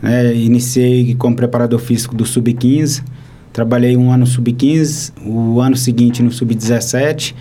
Né, 0.01 0.35
iniciei 0.35 1.15
como 1.15 1.33
preparador 1.33 1.79
físico 1.79 2.13
do 2.13 2.25
Sub-15 2.25 3.12
Trabalhei 3.53 3.95
um 3.95 4.09
ano 4.09 4.21
no 4.21 4.25
sub-15, 4.25 5.13
o 5.23 5.61
ano 5.61 5.77
seguinte 5.77 6.23
no 6.23 6.31
sub-17 6.31 7.35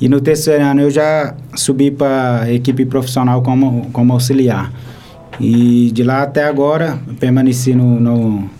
E 0.00 0.08
no 0.08 0.20
terceiro 0.20 0.62
ano 0.64 0.82
eu 0.82 0.90
já 0.90 1.34
subi 1.56 1.90
para 1.90 2.50
equipe 2.52 2.86
profissional 2.86 3.42
como, 3.42 3.90
como 3.92 4.12
auxiliar. 4.12 4.72
E 5.40 5.90
de 5.92 6.04
lá 6.04 6.22
até 6.22 6.44
agora 6.44 6.98
permaneci 7.18 7.74
no, 7.74 7.98
no, 7.98 8.50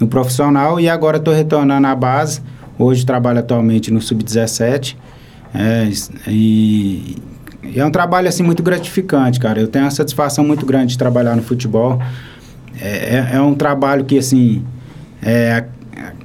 no 0.00 0.08
profissional 0.08 0.80
e 0.80 0.88
agora 0.88 1.18
estou 1.18 1.32
retornando 1.32 1.86
à 1.86 1.94
base. 1.94 2.40
Hoje 2.76 3.06
trabalho 3.06 3.38
atualmente 3.38 3.92
no 3.92 4.00
Sub-17. 4.00 4.96
É, 5.54 5.88
e 6.26 7.16
é 7.76 7.84
um 7.84 7.90
trabalho 7.90 8.28
assim 8.28 8.42
muito 8.42 8.62
gratificante, 8.62 9.38
cara. 9.38 9.60
Eu 9.60 9.68
tenho 9.68 9.84
uma 9.84 9.90
satisfação 9.90 10.44
muito 10.44 10.66
grande 10.66 10.92
de 10.92 10.98
trabalhar 10.98 11.36
no 11.36 11.42
futebol. 11.42 12.02
É, 12.80 12.88
é, 12.88 13.36
é 13.36 13.40
um 13.40 13.54
trabalho 13.54 14.04
que 14.04 14.18
assim 14.18 14.64
é, 15.22 15.64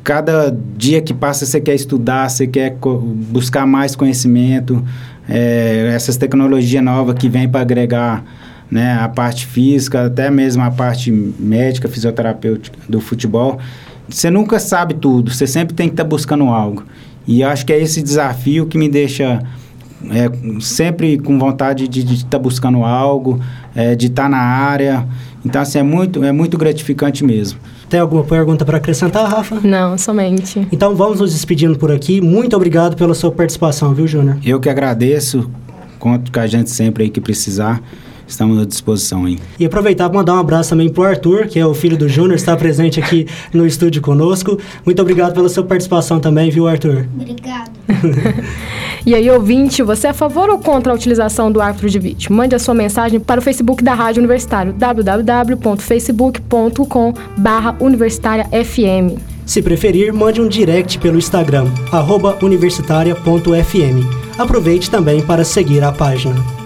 cada 0.08 0.58
dia 0.78 1.02
que 1.02 1.14
passa 1.14 1.46
você 1.46 1.60
quer 1.60 1.76
estudar, 1.76 2.30
você 2.30 2.48
quer 2.48 2.78
buscar 3.30 3.68
mais 3.68 3.94
conhecimento, 3.94 4.82
é, 5.28 5.92
essas 5.94 6.16
tecnologias 6.16 6.82
novas 6.82 7.18
que 7.18 7.28
vêm 7.28 7.50
para 7.50 7.60
agregar 7.60 8.24
né, 8.72 8.98
a 9.02 9.10
parte 9.10 9.46
física, 9.46 10.06
até 10.06 10.32
mesmo 10.32 10.64
a 10.64 10.72
parte 10.72 11.12
médica, 11.12 11.90
fisioterapêutica 11.90 12.80
do 12.88 13.02
futebol. 13.02 13.60
Você 14.08 14.30
nunca 14.30 14.60
sabe 14.60 14.94
tudo, 14.94 15.30
você 15.30 15.46
sempre 15.46 15.76
tem 15.76 15.90
que 15.90 15.94
estar 15.94 16.06
tá 16.06 16.10
buscando 16.10 16.46
algo. 16.46 16.86
E 17.28 17.44
acho 17.44 17.66
que 17.66 17.74
é 17.74 17.78
esse 17.82 18.02
desafio 18.02 18.66
que 18.66 18.78
me 18.78 18.88
deixa 18.88 19.42
é, 20.10 20.62
sempre 20.62 21.18
com 21.18 21.38
vontade 21.38 21.86
de 21.86 22.14
estar 22.14 22.30
tá 22.30 22.40
buscando 22.40 22.82
algo, 22.86 23.42
é, 23.76 23.94
de 23.94 24.08
estar 24.08 24.24
tá 24.24 24.30
na 24.30 24.38
área. 24.38 25.06
Então, 25.46 25.62
assim, 25.62 25.80
é 25.80 25.84
muito, 25.84 26.24
é 26.24 26.32
muito 26.32 26.58
gratificante 26.58 27.26
mesmo. 27.26 27.60
Tem 27.90 28.00
alguma 28.00 28.24
pergunta 28.24 28.66
para 28.66 28.78
acrescentar, 28.78 29.30
Rafa? 29.30 29.60
Não, 29.64 29.98
somente. 29.98 30.68
Então 30.72 30.96
vamos 30.96 31.20
nos 31.22 31.32
despedindo 31.34 31.78
por 31.78 31.92
aqui. 31.92 32.20
Muito 32.20 32.56
obrigado 32.56 32.98
pela 32.98 33.14
sua 33.14 33.32
participação, 33.32 33.94
viu, 33.94 34.06
Júnior? 34.06 34.38
Eu 34.44 34.60
que 34.60 34.70
agradeço. 34.70 35.50
Conto 35.98 36.32
com 36.32 36.40
a 36.40 36.48
gente 36.48 36.70
sempre 36.70 37.06
aí 37.06 37.10
que 37.10 37.22
precisar. 37.22 37.82
Estamos 38.28 38.62
à 38.62 38.66
disposição 38.66 39.26
aí. 39.26 39.40
E 39.60 39.66
aproveitar 39.66 40.10
para 40.10 40.20
mandar 40.20 40.36
um 40.36 40.40
abraço 40.40 40.70
também 40.72 40.90
para 40.90 41.02
o 41.02 41.06
Arthur, 41.06 41.48
que 41.48 41.58
é 41.58 41.66
o 41.66 41.74
filho 41.74 41.98
do 41.98 42.10
Júnior, 42.10 42.36
está 42.36 42.58
presente 42.58 43.00
aqui 43.00 43.26
no 43.54 43.66
estúdio 43.66 44.02
conosco. 44.02 44.60
Muito 44.86 45.02
obrigado 45.02 45.34
pela 45.34 45.48
sua 45.50 45.64
participação 45.64 46.20
também, 46.20 46.50
viu, 46.50 46.68
Arthur? 46.68 47.06
Obrigado. 47.16 47.72
e 49.06 49.16
aí, 49.16 49.30
ouvinte, 49.30 49.82
você 49.82 50.08
é 50.08 50.10
a 50.10 50.14
favor 50.14 50.50
ou 50.50 50.60
contra 50.60 50.92
a 50.92 50.96
utilização 50.96 51.50
do 51.52 51.62
árbitro 51.62 51.90
de 51.90 52.00
vídeo? 52.00 52.34
Mande 52.34 52.56
a 52.56 52.60
sua 52.60 52.74
mensagem 52.74 53.20
para 53.20 53.40
o 53.40 53.44
Facebook 53.44 53.84
da 53.84 53.94
Rádio 53.94 54.20
Universitário, 54.20 54.74
www.facebook.com 54.74 57.14
universitáriafm. 57.80 59.16
Se 59.46 59.62
preferir, 59.62 60.12
mande 60.14 60.42
um 60.42 60.48
direct 60.48 60.98
pelo 61.00 61.18
Instagram, 61.18 61.68
universitária.fm. 62.42 64.38
Aproveite 64.38 64.92
também 64.92 65.22
para 65.22 65.46
seguir 65.46 65.84
a 65.84 65.92
página. 65.92 66.57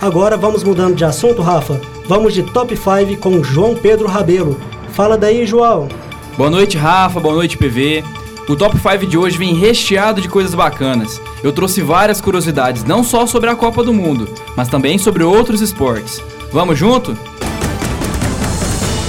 Agora 0.00 0.36
vamos 0.36 0.62
mudando 0.62 0.94
de 0.94 1.04
assunto, 1.04 1.42
Rafa. 1.42 1.80
Vamos 2.06 2.34
de 2.34 2.42
top 2.42 2.76
5 2.76 3.16
com 3.20 3.42
João 3.42 3.74
Pedro 3.74 4.06
Rabelo. 4.06 4.60
Fala 4.92 5.16
daí, 5.16 5.46
João. 5.46 5.88
Boa 6.36 6.50
noite, 6.50 6.76
Rafa. 6.76 7.18
Boa 7.18 7.34
noite, 7.34 7.56
PV. 7.56 8.04
O 8.48 8.54
top 8.54 8.76
5 8.78 9.06
de 9.06 9.18
hoje 9.18 9.36
vem 9.36 9.54
recheado 9.54 10.20
de 10.20 10.28
coisas 10.28 10.54
bacanas. 10.54 11.20
Eu 11.42 11.50
trouxe 11.50 11.80
várias 11.80 12.20
curiosidades, 12.20 12.84
não 12.84 13.02
só 13.02 13.26
sobre 13.26 13.50
a 13.50 13.56
Copa 13.56 13.82
do 13.82 13.92
Mundo, 13.92 14.28
mas 14.54 14.68
também 14.68 14.98
sobre 14.98 15.24
outros 15.24 15.60
esportes. 15.60 16.22
Vamos 16.52 16.78
junto? 16.78 17.16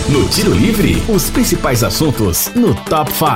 No 0.10 0.28
Tiro 0.30 0.54
Livre, 0.54 1.04
os 1.10 1.30
principais 1.30 1.84
assuntos 1.84 2.50
no 2.56 2.74
Top 2.74 3.12
5. 3.12 3.28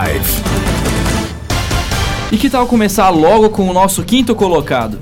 E 2.31 2.37
que 2.37 2.49
tal 2.49 2.65
começar 2.65 3.09
logo 3.09 3.49
com 3.49 3.69
o 3.69 3.73
nosso 3.73 4.01
quinto 4.03 4.33
colocado? 4.33 4.97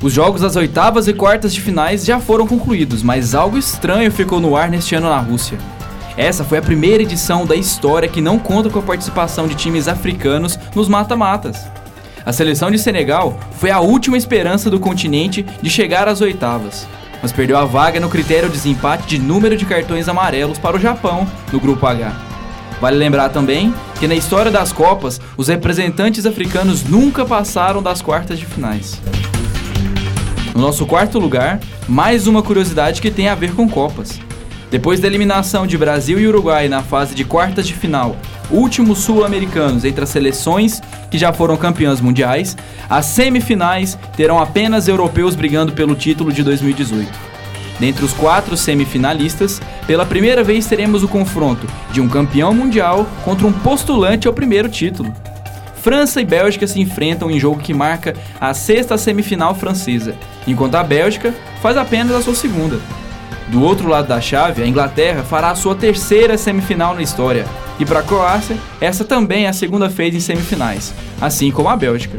Os 0.00 0.12
jogos 0.12 0.42
das 0.42 0.54
oitavas 0.54 1.08
e 1.08 1.12
quartas 1.12 1.52
de 1.52 1.60
finais 1.60 2.04
já 2.04 2.20
foram 2.20 2.46
concluídos, 2.46 3.02
mas 3.02 3.34
algo 3.34 3.58
estranho 3.58 4.12
ficou 4.12 4.38
no 4.38 4.56
ar 4.56 4.70
neste 4.70 4.94
ano 4.94 5.08
na 5.08 5.18
Rússia. 5.18 5.58
Essa 6.16 6.44
foi 6.44 6.58
a 6.58 6.62
primeira 6.62 7.02
edição 7.02 7.44
da 7.44 7.56
história 7.56 8.08
que 8.08 8.20
não 8.20 8.38
conta 8.38 8.70
com 8.70 8.78
a 8.78 8.82
participação 8.82 9.48
de 9.48 9.56
times 9.56 9.88
africanos 9.88 10.56
nos 10.72 10.88
mata-matas. 10.88 11.66
A 12.24 12.32
seleção 12.32 12.70
de 12.70 12.78
Senegal 12.78 13.40
foi 13.58 13.72
a 13.72 13.80
última 13.80 14.16
esperança 14.16 14.70
do 14.70 14.78
continente 14.78 15.44
de 15.60 15.68
chegar 15.68 16.06
às 16.06 16.20
oitavas, 16.20 16.86
mas 17.20 17.32
perdeu 17.32 17.58
a 17.58 17.64
vaga 17.64 17.98
no 17.98 18.08
critério 18.08 18.48
de 18.48 18.54
desempate 18.54 19.04
de 19.08 19.18
número 19.18 19.56
de 19.56 19.66
cartões 19.66 20.08
amarelos 20.08 20.58
para 20.58 20.76
o 20.76 20.80
Japão 20.80 21.26
no 21.52 21.58
grupo 21.58 21.84
H. 21.84 22.12
Vale 22.80 22.96
lembrar 22.96 23.30
também 23.30 23.74
que 23.98 24.06
na 24.06 24.14
história 24.14 24.52
das 24.52 24.72
Copas, 24.72 25.20
os 25.36 25.48
representantes 25.48 26.24
africanos 26.24 26.84
nunca 26.84 27.24
passaram 27.24 27.82
das 27.82 28.00
quartas 28.00 28.38
de 28.38 28.46
finais. 28.46 29.00
No 30.58 30.64
nosso 30.64 30.84
quarto 30.86 31.20
lugar, 31.20 31.60
mais 31.86 32.26
uma 32.26 32.42
curiosidade 32.42 33.00
que 33.00 33.12
tem 33.12 33.28
a 33.28 33.34
ver 33.36 33.54
com 33.54 33.68
Copas. 33.68 34.18
Depois 34.72 34.98
da 34.98 35.06
eliminação 35.06 35.68
de 35.68 35.78
Brasil 35.78 36.18
e 36.18 36.26
Uruguai 36.26 36.68
na 36.68 36.82
fase 36.82 37.14
de 37.14 37.24
quartas 37.24 37.64
de 37.64 37.74
final, 37.74 38.16
últimos 38.50 38.98
sul-americanos 38.98 39.84
entre 39.84 40.02
as 40.02 40.08
seleções 40.08 40.82
que 41.12 41.16
já 41.16 41.32
foram 41.32 41.56
campeãs 41.56 42.00
mundiais, 42.00 42.56
as 42.90 43.06
semifinais 43.06 43.96
terão 44.16 44.40
apenas 44.40 44.88
europeus 44.88 45.36
brigando 45.36 45.74
pelo 45.74 45.94
título 45.94 46.32
de 46.32 46.42
2018. 46.42 47.08
Dentre 47.78 48.04
os 48.04 48.12
quatro 48.12 48.56
semifinalistas, 48.56 49.62
pela 49.86 50.04
primeira 50.04 50.42
vez 50.42 50.66
teremos 50.66 51.04
o 51.04 51.08
confronto 51.08 51.68
de 51.92 52.00
um 52.00 52.08
campeão 52.08 52.52
mundial 52.52 53.06
contra 53.24 53.46
um 53.46 53.52
postulante 53.52 54.26
ao 54.26 54.34
primeiro 54.34 54.68
título. 54.68 55.14
França 55.80 56.20
e 56.20 56.24
Bélgica 56.24 56.66
se 56.66 56.80
enfrentam 56.80 57.30
em 57.30 57.38
jogo 57.38 57.60
que 57.60 57.72
marca 57.72 58.14
a 58.40 58.52
sexta 58.52 58.98
semifinal 58.98 59.54
francesa, 59.54 60.14
enquanto 60.46 60.74
a 60.74 60.82
Bélgica 60.82 61.34
faz 61.62 61.76
apenas 61.76 62.14
a 62.14 62.22
sua 62.22 62.34
segunda. 62.34 62.78
Do 63.48 63.62
outro 63.62 63.88
lado 63.88 64.08
da 64.08 64.20
chave, 64.20 64.62
a 64.62 64.66
Inglaterra 64.66 65.22
fará 65.22 65.50
a 65.50 65.54
sua 65.54 65.74
terceira 65.74 66.36
semifinal 66.36 66.94
na 66.94 67.02
história, 67.02 67.46
e 67.80 67.84
para 67.84 68.00
a 68.00 68.02
Croácia, 68.02 68.56
essa 68.80 69.04
também 69.04 69.46
é 69.46 69.48
a 69.48 69.52
segunda 69.52 69.88
feita 69.88 70.16
em 70.16 70.20
semifinais, 70.20 70.92
assim 71.20 71.50
como 71.50 71.68
a 71.68 71.76
Bélgica. 71.76 72.18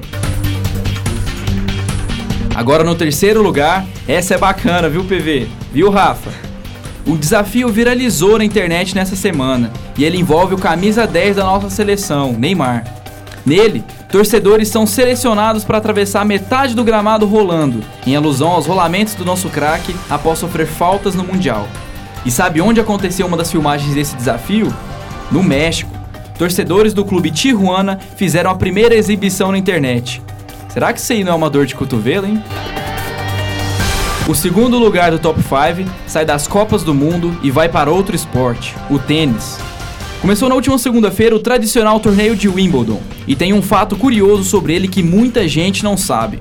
Agora 2.56 2.84
no 2.84 2.96
terceiro 2.96 3.42
lugar, 3.42 3.86
essa 4.08 4.36
é 4.36 4.38
bacana, 4.38 4.90
viu, 4.90 5.04
PV? 5.04 5.48
Viu, 5.72 5.90
Rafa? 5.90 6.32
O 7.06 7.16
desafio 7.16 7.70
viralizou 7.70 8.38
na 8.38 8.44
internet 8.44 8.94
nessa 8.94 9.16
semana 9.16 9.72
e 9.98 10.04
ele 10.04 10.18
envolve 10.18 10.56
o 10.56 10.58
camisa 10.58 11.08
10 11.08 11.38
da 11.38 11.44
nossa 11.44 11.70
seleção, 11.70 12.34
Neymar. 12.34 12.99
Nele, 13.50 13.84
torcedores 14.12 14.68
são 14.68 14.86
selecionados 14.86 15.64
para 15.64 15.80
atravessar 15.80 16.24
metade 16.24 16.76
do 16.76 16.84
gramado 16.84 17.26
rolando, 17.26 17.84
em 18.06 18.16
alusão 18.16 18.50
aos 18.50 18.68
rolamentos 18.68 19.16
do 19.16 19.26
nosso 19.26 19.50
craque 19.50 19.96
após 20.08 20.38
sofrer 20.38 20.68
faltas 20.68 21.16
no 21.16 21.24
Mundial. 21.24 21.68
E 22.24 22.30
sabe 22.30 22.62
onde 22.62 22.80
aconteceu 22.80 23.26
uma 23.26 23.36
das 23.36 23.52
filmagens 23.52 23.96
desse 23.96 24.16
desafio? 24.16 24.72
No 25.32 25.42
México. 25.42 25.90
Torcedores 26.38 26.94
do 26.94 27.04
clube 27.04 27.32
Tijuana 27.32 27.98
fizeram 28.16 28.52
a 28.52 28.56
primeira 28.56 28.94
exibição 28.94 29.52
na 29.52 29.58
internet. 29.58 30.22
Será 30.68 30.94
que 30.94 31.00
isso 31.00 31.12
aí 31.12 31.24
não 31.24 31.32
é 31.32 31.36
uma 31.36 31.50
dor 31.50 31.66
de 31.66 31.74
cotovelo, 31.74 32.28
hein? 32.28 32.44
O 34.28 34.36
segundo 34.36 34.78
lugar 34.78 35.10
do 35.10 35.18
top 35.18 35.42
5 35.42 35.90
sai 36.06 36.24
das 36.24 36.48
Copas 36.48 36.84
do 36.84 36.94
Mundo 36.94 37.36
e 37.42 37.50
vai 37.50 37.68
para 37.68 37.90
outro 37.90 38.16
esporte, 38.16 38.76
o 38.92 39.00
tênis. 39.00 39.58
Começou 40.22 40.50
na 40.50 40.56
última 40.56 40.78
segunda-feira 40.78 41.34
o 41.34 41.40
tradicional 41.40 41.98
torneio 41.98 42.36
de 42.36 42.50
Wimbledon, 42.50 43.02
e 43.26 43.38
tem 43.38 43.54
um 43.54 43.62
fato 43.62 43.96
curioso 43.96 44.44
sobre 44.44 44.74
ele 44.74 44.90
que 44.90 45.02
muita 45.02 45.48
gente 45.48 45.82
não 45.82 45.96
sabe. 45.96 46.40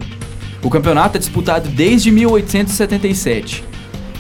O 0.65 0.69
campeonato 0.69 1.17
é 1.17 1.21
disputado 1.21 1.69
desde 1.69 2.11
1877. 2.11 3.63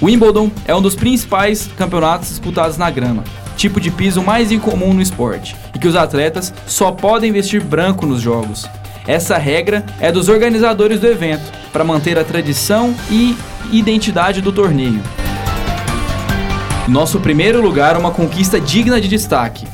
Wimbledon 0.01 0.49
é 0.65 0.73
um 0.77 0.81
dos 0.81 0.95
principais 0.95 1.69
campeonatos 1.77 2.29
disputados 2.29 2.77
na 2.77 2.89
grama, 2.89 3.25
tipo 3.57 3.81
de 3.81 3.91
piso 3.91 4.23
mais 4.23 4.53
incomum 4.53 4.95
no 4.95 5.03
esporte, 5.03 5.57
e 5.75 5.79
que 5.79 5.89
os 5.89 5.97
atletas 5.97 6.55
só 6.65 6.93
podem 6.93 7.33
vestir 7.33 7.61
branco 7.61 8.07
nos 8.07 8.21
jogos. 8.21 8.65
Essa 9.09 9.37
regra 9.39 9.85
é 9.99 10.13
dos 10.13 10.29
organizadores 10.29 11.01
do 11.01 11.09
evento, 11.09 11.51
para 11.73 11.83
manter 11.83 12.17
a 12.17 12.23
tradição 12.23 12.95
e 13.11 13.37
identidade 13.73 14.41
do 14.41 14.53
torneio. 14.53 15.03
Nosso 16.89 17.21
primeiro 17.21 17.61
lugar 17.61 17.97
é 17.97 17.99
uma 17.99 18.11
conquista 18.11 18.59
digna 18.59 18.99
de 18.99 19.09
destaque. 19.09 19.67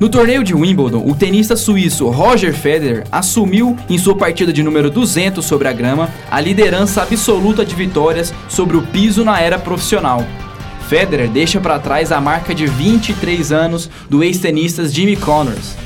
No 0.00 0.08
torneio 0.08 0.42
de 0.42 0.52
Wimbledon, 0.52 1.08
o 1.08 1.14
tenista 1.14 1.54
suíço 1.54 2.08
Roger 2.08 2.52
Federer 2.52 3.04
assumiu 3.10 3.76
em 3.88 3.96
sua 3.96 4.16
partida 4.16 4.52
de 4.52 4.64
número 4.64 4.90
200 4.90 5.44
sobre 5.44 5.68
a 5.68 5.72
grama 5.72 6.10
a 6.28 6.40
liderança 6.40 7.02
absoluta 7.02 7.64
de 7.64 7.72
vitórias 7.74 8.34
sobre 8.48 8.76
o 8.76 8.82
piso 8.82 9.24
na 9.24 9.40
era 9.40 9.60
profissional. 9.60 10.26
Federer 10.88 11.30
deixa 11.30 11.60
para 11.60 11.78
trás 11.78 12.10
a 12.10 12.20
marca 12.20 12.52
de 12.52 12.66
23 12.66 13.52
anos 13.52 13.88
do 14.10 14.24
ex-tenista 14.24 14.86
Jimmy 14.88 15.14
Connors. 15.16 15.76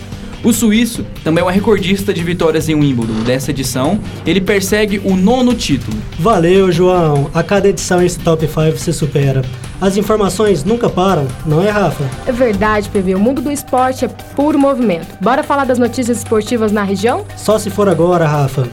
O 0.43 0.51
suíço 0.51 1.05
também 1.23 1.45
é 1.45 1.47
um 1.47 1.51
recordista 1.51 2.15
de 2.15 2.23
vitórias 2.25 2.71
em 2.71 2.75
Wimbledon. 2.75 3.23
Dessa 3.23 3.51
edição, 3.51 4.01
ele 4.25 4.41
persegue 4.41 4.99
o 5.05 5.15
nono 5.15 5.53
título. 5.53 5.97
Valeu, 6.19 6.73
João! 6.73 7.31
A 7.35 7.43
cada 7.43 7.69
edição 7.69 8.03
esse 8.03 8.19
top 8.19 8.47
5 8.47 8.79
se 8.79 8.95
supera. 8.95 9.43
As 9.81 9.97
informações 9.97 10.63
nunca 10.63 10.91
param, 10.91 11.27
não 11.47 11.63
é, 11.63 11.71
Rafa? 11.71 12.05
É 12.27 12.33
verdade, 12.33 12.91
PV. 12.91 13.15
O 13.15 13.19
mundo 13.19 13.41
do 13.41 13.51
esporte 13.51 14.05
é 14.05 14.09
puro 14.09 14.59
movimento. 14.59 15.07
Bora 15.21 15.43
falar 15.43 15.65
das 15.65 15.79
notícias 15.79 16.19
esportivas 16.19 16.71
na 16.71 16.83
região? 16.83 17.25
Só 17.35 17.59
se 17.59 17.71
for 17.71 17.89
agora, 17.89 18.27
Rafa. 18.27 18.69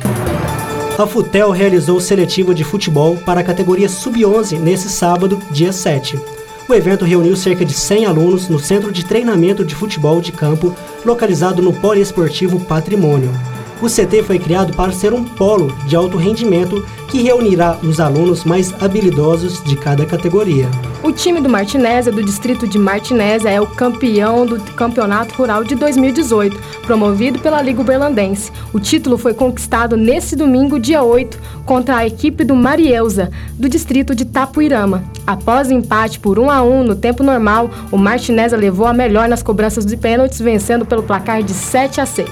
A 0.99 1.07
Futel 1.07 1.51
realizou 1.51 2.01
seletiva 2.01 2.53
de 2.53 2.65
futebol 2.65 3.15
para 3.17 3.39
a 3.39 3.43
categoria 3.43 3.87
Sub-11 3.87 4.59
nesse 4.59 4.89
sábado, 4.89 5.41
dia 5.49 5.71
7. 5.71 6.19
O 6.67 6.73
evento 6.73 7.05
reuniu 7.05 7.37
cerca 7.37 7.63
de 7.63 7.73
100 7.73 8.07
alunos 8.07 8.49
no 8.49 8.59
Centro 8.59 8.91
de 8.91 9.05
Treinamento 9.05 9.63
de 9.63 9.73
Futebol 9.73 10.19
de 10.19 10.33
Campo, 10.33 10.75
localizado 11.05 11.61
no 11.61 11.71
Poliesportivo 11.71 12.59
Patrimônio. 12.59 13.31
O 13.79 13.85
CT 13.85 14.23
foi 14.23 14.39
criado 14.39 14.75
para 14.75 14.91
ser 14.91 15.13
um 15.13 15.23
polo 15.23 15.67
de 15.85 15.95
alto 15.95 16.17
rendimento 16.17 16.83
que 17.09 17.21
reunirá 17.21 17.77
os 17.83 17.99
alunos 17.99 18.43
mais 18.43 18.73
habilidosos 18.81 19.63
de 19.63 19.75
cada 19.75 20.03
categoria. 20.03 20.67
O 21.03 21.11
time 21.11 21.39
do 21.39 21.47
Martinésia, 21.47 22.11
do 22.11 22.23
distrito 22.23 22.67
de 22.67 22.79
Martinésia, 22.79 23.49
é 23.49 23.61
o 23.61 23.67
campeão 23.67 24.47
do 24.47 24.59
Campeonato 24.73 25.35
Rural 25.35 25.63
de 25.63 25.75
2018, 25.75 26.59
promovido 26.87 27.37
pela 27.37 27.61
Liga 27.61 27.79
Uberlandense. 27.79 28.51
O 28.73 28.79
título 28.79 29.15
foi 29.15 29.35
conquistado 29.35 29.95
nesse 29.95 30.35
domingo, 30.35 30.79
dia 30.79 31.03
8, 31.03 31.39
contra 31.63 31.97
a 31.97 32.07
equipe 32.07 32.43
do 32.43 32.55
Marieusa, 32.55 33.29
do 33.53 33.69
distrito 33.69 34.15
de 34.15 34.25
Tapuirama. 34.25 35.03
Após 35.25 35.69
empate 35.69 36.19
por 36.19 36.39
1 36.39 36.49
a 36.49 36.63
1 36.63 36.83
no 36.83 36.95
tempo 36.95 37.21
normal, 37.21 37.69
o 37.91 37.97
Martinésia 37.97 38.57
levou 38.57 38.87
a 38.87 38.93
melhor 38.93 39.29
nas 39.29 39.43
cobranças 39.43 39.85
de 39.85 39.95
pênaltis, 39.95 40.39
vencendo 40.39 40.83
pelo 40.83 41.03
placar 41.03 41.43
de 41.43 41.53
7 41.53 42.01
a 42.01 42.07
6. 42.07 42.27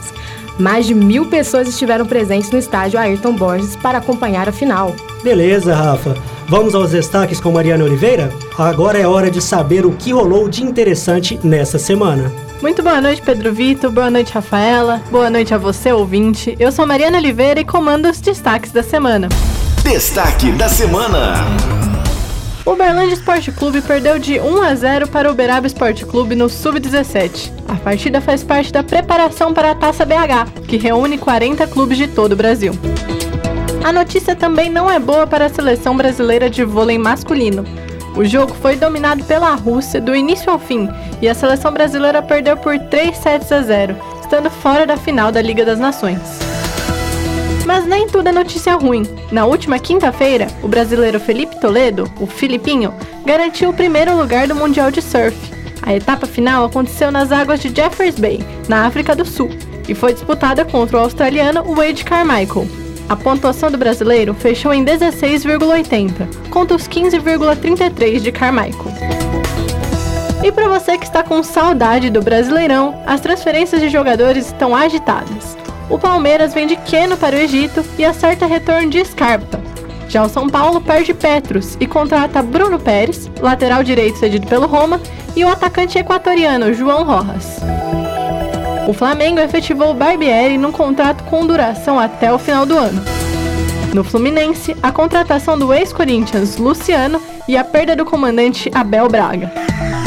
Mais 0.58 0.86
de 0.86 0.94
mil 0.94 1.26
pessoas 1.26 1.68
estiveram 1.68 2.06
presentes 2.06 2.52
no 2.52 2.58
estádio 2.58 3.00
Ayrton 3.00 3.34
Borges 3.34 3.76
para 3.76 3.98
acompanhar 3.98 4.48
a 4.48 4.52
final. 4.52 4.96
Beleza, 5.24 5.76
Rafa. 5.76 6.16
Vamos 6.48 6.76
aos 6.76 6.92
destaques 6.92 7.40
com 7.40 7.52
Mariana 7.52 7.84
Oliveira? 7.84 8.32
Agora 8.58 9.00
é 9.00 9.08
hora 9.08 9.32
de 9.32 9.42
saber 9.42 9.86
o 9.86 9.92
que 9.92 10.14
rolou 10.14 10.48
de 10.48 10.64
interessante 10.64 11.40
nessa 11.44 11.80
semana. 11.80 12.32
Muito 12.62 12.82
boa 12.82 13.02
noite, 13.02 13.22
Pedro 13.22 13.54
Vitor. 13.54 13.92
Boa 13.92 14.10
noite, 14.10 14.34
Rafaela. 14.34 15.02
Boa 15.12 15.30
noite 15.30 15.54
a 15.54 15.58
você, 15.58 15.92
ouvinte. 15.92 16.56
Eu 16.60 16.72
sou 16.72 16.86
Mariana 16.86 17.18
Oliveira 17.18 17.60
e 17.60 17.66
comando 17.66 18.10
os 18.10 18.22
destaques 18.22 18.72
da 18.72 18.84
semana. 18.84 19.28
Destaque 19.84 20.52
da 20.52 20.70
semana. 20.70 21.36
O 22.66 22.72
Uberlândia 22.72 23.14
Esporte 23.14 23.52
Clube 23.52 23.80
perdeu 23.80 24.18
de 24.18 24.40
1 24.40 24.64
a 24.64 24.74
0 24.74 25.08
para 25.10 25.30
o 25.30 25.34
Uberaba 25.34 25.68
Esporte 25.68 26.04
Clube 26.04 26.34
no 26.34 26.50
Sub-17. 26.50 27.52
A 27.68 27.76
partida 27.76 28.20
faz 28.20 28.44
parte 28.44 28.74
da 28.74 28.82
preparação 28.82 29.54
para 29.54 29.70
a 29.70 29.76
Taça 29.76 30.04
BH, 30.04 30.66
que 30.68 30.76
reúne 30.76 31.20
40 31.20 31.68
clubes 31.68 31.96
de 31.96 32.08
todo 32.08 32.32
o 32.32 32.36
Brasil. 32.36 32.74
A 33.84 33.92
notícia 33.92 34.36
também 34.36 34.68
não 34.68 34.90
é 34.90 34.98
boa 34.98 35.28
para 35.28 35.46
a 35.46 35.50
seleção 35.50 35.96
brasileira 35.96 36.50
de 36.50 36.64
vôlei 36.64 36.98
masculino. 36.98 37.64
O 38.18 38.26
jogo 38.26 38.56
foi 38.56 38.76
dominado 38.76 39.24
pela 39.26 39.54
Rússia 39.54 40.02
do 40.02 40.16
início 40.16 40.50
ao 40.52 40.58
fim 40.58 40.90
e 41.22 41.30
a 41.30 41.36
seleção 41.36 41.72
brasileira 41.72 42.20
perdeu 42.24 42.58
por 42.58 42.80
3 42.80 43.16
sets 43.16 43.52
a 43.52 43.62
0, 43.62 43.96
estando 44.22 44.50
fora 44.50 44.88
da 44.88 44.98
final 44.98 45.32
da 45.32 45.42
Liga 45.42 45.64
das 45.64 45.78
Nações. 45.78 46.45
Mas 47.66 47.84
nem 47.86 48.08
tudo 48.08 48.30
é 48.30 48.32
notícia 48.32 48.76
ruim. 48.76 49.04
Na 49.32 49.46
última 49.46 49.80
quinta-feira, 49.80 50.48
o 50.62 50.68
brasileiro 50.68 51.20
Felipe 51.20 51.60
Toledo, 51.60 52.10
o 52.20 52.28
Filipinho, 52.28 52.94
garantiu 53.26 53.72
o 53.72 53.74
primeiro 53.74 54.16
lugar 54.16 54.48
do 54.48 54.56
Mundial 54.56 54.92
de 54.92 55.02
Surf. 55.02 55.36
A 55.82 55.94
etapa 55.96 56.28
final 56.28 56.66
aconteceu 56.66 57.12
nas 57.12 57.32
águas 57.32 57.60
de 57.60 57.76
Jeffreys 57.76 58.20
Bay, 58.20 58.40
na 58.70 58.86
África 58.86 59.16
do 59.16 59.26
Sul, 59.26 59.50
e 59.90 59.96
foi 59.96 60.14
disputada 60.14 60.64
contra 60.64 60.98
o 60.98 61.00
australiano 61.00 61.64
Wade 61.76 62.04
Carmichael. 62.04 62.68
A 63.10 63.16
pontuação 63.16 63.72
do 63.72 63.78
brasileiro 63.78 64.36
fechou 64.36 64.74
em 64.74 64.86
16,80, 64.86 66.50
contra 66.52 66.76
os 66.76 66.88
15,33 66.88 68.20
de 68.20 68.32
Carmichael. 68.32 68.94
E 70.44 70.52
para 70.52 70.70
você 70.70 70.98
que 71.00 71.06
está 71.06 71.24
com 71.24 71.42
saudade 71.42 72.12
do 72.12 72.22
Brasileirão, 72.22 73.02
as 73.08 73.20
transferências 73.20 73.82
de 73.82 73.90
jogadores 73.90 74.48
estão 74.48 74.76
agitadas 74.76 75.65
o 75.90 76.00
Palmeiras 76.00 76.54
vende 76.54 76.76
Keno 76.76 77.18
para 77.18 77.36
o 77.36 77.40
Egito 77.40 77.84
e 77.98 78.06
acerta 78.06 78.46
retorno 78.46 78.90
de 78.90 79.04
Scarpa. 79.06 79.60
Já 80.08 80.24
o 80.24 80.30
São 80.30 80.48
Paulo 80.48 80.82
perde 80.82 81.14
Petros 81.14 81.76
e 81.80 81.88
contrata 81.88 82.42
Bruno 82.42 82.80
Pérez, 82.80 83.30
lateral 83.42 83.84
direito 83.84 84.20
cedido 84.20 84.48
pelo 84.48 84.68
Roma, 84.68 85.02
e 85.36 85.44
o 85.44 85.50
atacante 85.50 85.98
equatoriano 85.98 86.74
João 86.74 87.04
Rojas. 87.04 87.60
O 88.88 88.94
Flamengo 88.94 89.40
efetivou 89.40 89.94
Barbieri 89.94 90.58
num 90.58 90.72
contrato 90.72 91.24
com 91.24 91.46
duração 91.46 92.00
até 92.00 92.32
o 92.32 92.38
final 92.38 92.66
do 92.66 92.78
ano. 92.78 93.02
No 93.94 94.04
Fluminense, 94.04 94.76
a 94.84 94.92
contratação 94.92 95.58
do 95.58 95.74
ex-Corinthians 95.74 96.58
Luciano 96.58 97.20
e 97.48 97.58
a 97.58 97.64
perda 97.64 97.96
do 97.96 98.06
comandante 98.06 98.70
Abel 98.74 99.08
Braga. 99.08 99.52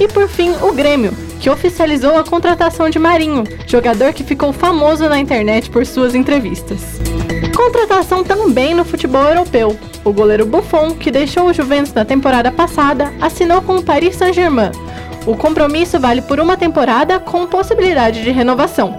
E 0.00 0.06
por 0.06 0.28
fim, 0.28 0.54
o 0.62 0.72
Grêmio, 0.72 1.12
que 1.38 1.50
oficializou 1.50 2.16
a 2.16 2.24
contratação 2.24 2.90
de 2.90 2.98
Marinho, 2.98 3.44
jogador 3.66 4.12
que 4.12 4.24
ficou 4.24 4.52
famoso 4.52 5.08
na 5.08 5.18
internet 5.18 5.70
por 5.70 5.86
suas 5.86 6.14
entrevistas. 6.14 7.00
Contratação 7.56 8.22
também 8.22 8.74
no 8.74 8.84
futebol 8.84 9.22
europeu. 9.24 9.76
O 10.04 10.12
goleiro 10.12 10.46
Buffon, 10.46 10.94
que 10.94 11.10
deixou 11.10 11.46
o 11.48 11.52
Juventus 11.52 11.92
na 11.92 12.04
temporada 12.04 12.50
passada, 12.50 13.12
assinou 13.20 13.60
com 13.62 13.76
o 13.76 13.82
Paris 13.82 14.16
Saint-Germain. 14.16 14.70
O 15.26 15.36
compromisso 15.36 15.98
vale 16.00 16.22
por 16.22 16.40
uma 16.40 16.56
temporada 16.56 17.18
com 17.18 17.46
possibilidade 17.46 18.22
de 18.22 18.30
renovação. 18.30 18.98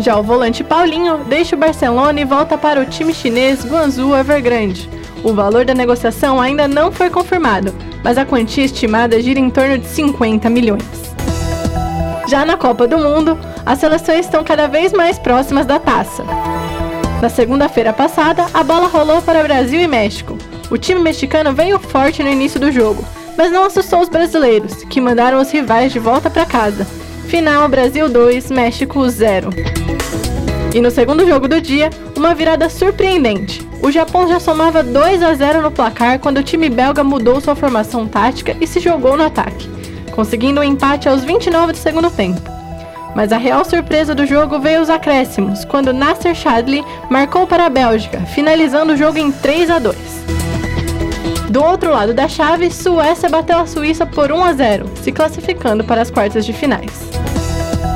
Já 0.00 0.16
o 0.18 0.22
volante 0.22 0.62
Paulinho 0.62 1.18
deixa 1.24 1.56
o 1.56 1.58
Barcelona 1.58 2.20
e 2.20 2.24
volta 2.24 2.58
para 2.58 2.80
o 2.80 2.84
time 2.84 3.14
chinês 3.14 3.64
Guangzhou 3.64 4.16
Evergrande. 4.16 4.88
O 5.24 5.32
valor 5.32 5.64
da 5.64 5.74
negociação 5.74 6.40
ainda 6.40 6.68
não 6.68 6.92
foi 6.92 7.10
confirmado, 7.10 7.74
mas 8.04 8.18
a 8.18 8.24
quantia 8.24 8.64
estimada 8.64 9.20
gira 9.20 9.40
em 9.40 9.50
torno 9.50 9.78
de 9.78 9.86
50 9.86 10.48
milhões. 10.50 11.05
Já 12.26 12.44
na 12.44 12.56
Copa 12.56 12.88
do 12.88 12.98
Mundo, 12.98 13.38
as 13.64 13.78
seleções 13.78 14.26
estão 14.26 14.42
cada 14.42 14.66
vez 14.66 14.92
mais 14.92 15.16
próximas 15.16 15.64
da 15.64 15.78
taça. 15.78 16.24
Na 17.22 17.28
segunda-feira 17.28 17.92
passada, 17.92 18.46
a 18.52 18.64
bola 18.64 18.88
rolou 18.88 19.22
para 19.22 19.44
Brasil 19.44 19.80
e 19.80 19.86
México. 19.86 20.36
O 20.68 20.76
time 20.76 21.00
mexicano 21.00 21.52
veio 21.52 21.78
forte 21.78 22.24
no 22.24 22.28
início 22.28 22.58
do 22.58 22.72
jogo, 22.72 23.04
mas 23.38 23.52
não 23.52 23.64
assustou 23.64 24.00
os 24.00 24.08
brasileiros, 24.08 24.82
que 24.84 25.00
mandaram 25.00 25.40
os 25.40 25.52
rivais 25.52 25.92
de 25.92 26.00
volta 26.00 26.28
para 26.28 26.44
casa. 26.44 26.84
Final 27.28 27.68
Brasil 27.68 28.08
2, 28.08 28.50
México 28.50 29.08
0. 29.08 29.50
E 30.74 30.80
no 30.80 30.90
segundo 30.90 31.24
jogo 31.24 31.46
do 31.46 31.60
dia, 31.60 31.90
uma 32.16 32.34
virada 32.34 32.68
surpreendente. 32.68 33.66
O 33.80 33.90
Japão 33.92 34.26
já 34.26 34.40
somava 34.40 34.82
2 34.82 35.22
a 35.22 35.32
0 35.32 35.62
no 35.62 35.70
placar 35.70 36.18
quando 36.18 36.38
o 36.38 36.42
time 36.42 36.68
belga 36.68 37.04
mudou 37.04 37.40
sua 37.40 37.54
formação 37.54 38.06
tática 38.08 38.56
e 38.60 38.66
se 38.66 38.80
jogou 38.80 39.16
no 39.16 39.24
ataque 39.24 39.75
conseguindo 40.16 40.62
um 40.62 40.64
empate 40.64 41.08
aos 41.08 41.22
29 41.22 41.72
do 41.72 41.78
segundo 41.78 42.10
tempo. 42.10 42.40
Mas 43.14 43.32
a 43.32 43.36
real 43.36 43.64
surpresa 43.64 44.14
do 44.14 44.26
jogo 44.26 44.58
veio 44.58 44.80
aos 44.80 44.90
acréscimos, 44.90 45.64
quando 45.64 45.92
Nasser 45.92 46.34
Chadli 46.34 46.82
marcou 47.10 47.46
para 47.46 47.66
a 47.66 47.70
Bélgica, 47.70 48.20
finalizando 48.20 48.94
o 48.94 48.96
jogo 48.96 49.18
em 49.18 49.30
3 49.30 49.70
a 49.70 49.78
2. 49.78 49.96
Do 51.50 51.62
outro 51.62 51.92
lado 51.92 52.12
da 52.12 52.26
chave, 52.26 52.70
Suécia 52.70 53.28
bateu 53.28 53.58
a 53.58 53.66
Suíça 53.66 54.04
por 54.04 54.32
1 54.32 54.44
a 54.44 54.52
0, 54.54 54.90
se 55.02 55.12
classificando 55.12 55.84
para 55.84 56.00
as 56.00 56.10
quartas 56.10 56.44
de 56.44 56.52
finais. 56.52 57.08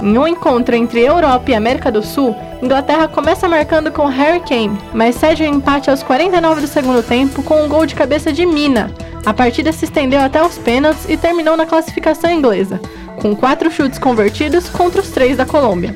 Em 0.02 0.16
um 0.16 0.26
encontro 0.26 0.74
entre 0.74 1.00
Europa 1.00 1.50
e 1.50 1.54
América 1.54 1.90
do 1.90 2.02
Sul, 2.02 2.34
Inglaterra 2.62 3.08
começa 3.08 3.48
marcando 3.48 3.90
com 3.90 4.06
Harry 4.06 4.40
Kane, 4.40 4.78
mas 4.94 5.14
cede 5.14 5.42
o 5.42 5.46
um 5.46 5.54
empate 5.54 5.90
aos 5.90 6.02
49 6.02 6.60
do 6.60 6.66
segundo 6.66 7.02
tempo 7.02 7.42
com 7.42 7.62
um 7.62 7.68
gol 7.68 7.84
de 7.84 7.94
cabeça 7.94 8.32
de 8.32 8.46
Mina, 8.46 8.90
a 9.24 9.34
partida 9.34 9.72
se 9.72 9.84
estendeu 9.84 10.20
até 10.20 10.42
os 10.42 10.58
pênaltis 10.58 11.08
e 11.08 11.16
terminou 11.16 11.56
na 11.56 11.66
classificação 11.66 12.30
inglesa, 12.30 12.80
com 13.20 13.36
quatro 13.36 13.70
chutes 13.70 13.98
convertidos 13.98 14.68
contra 14.68 15.00
os 15.00 15.10
três 15.10 15.36
da 15.36 15.46
Colômbia. 15.46 15.94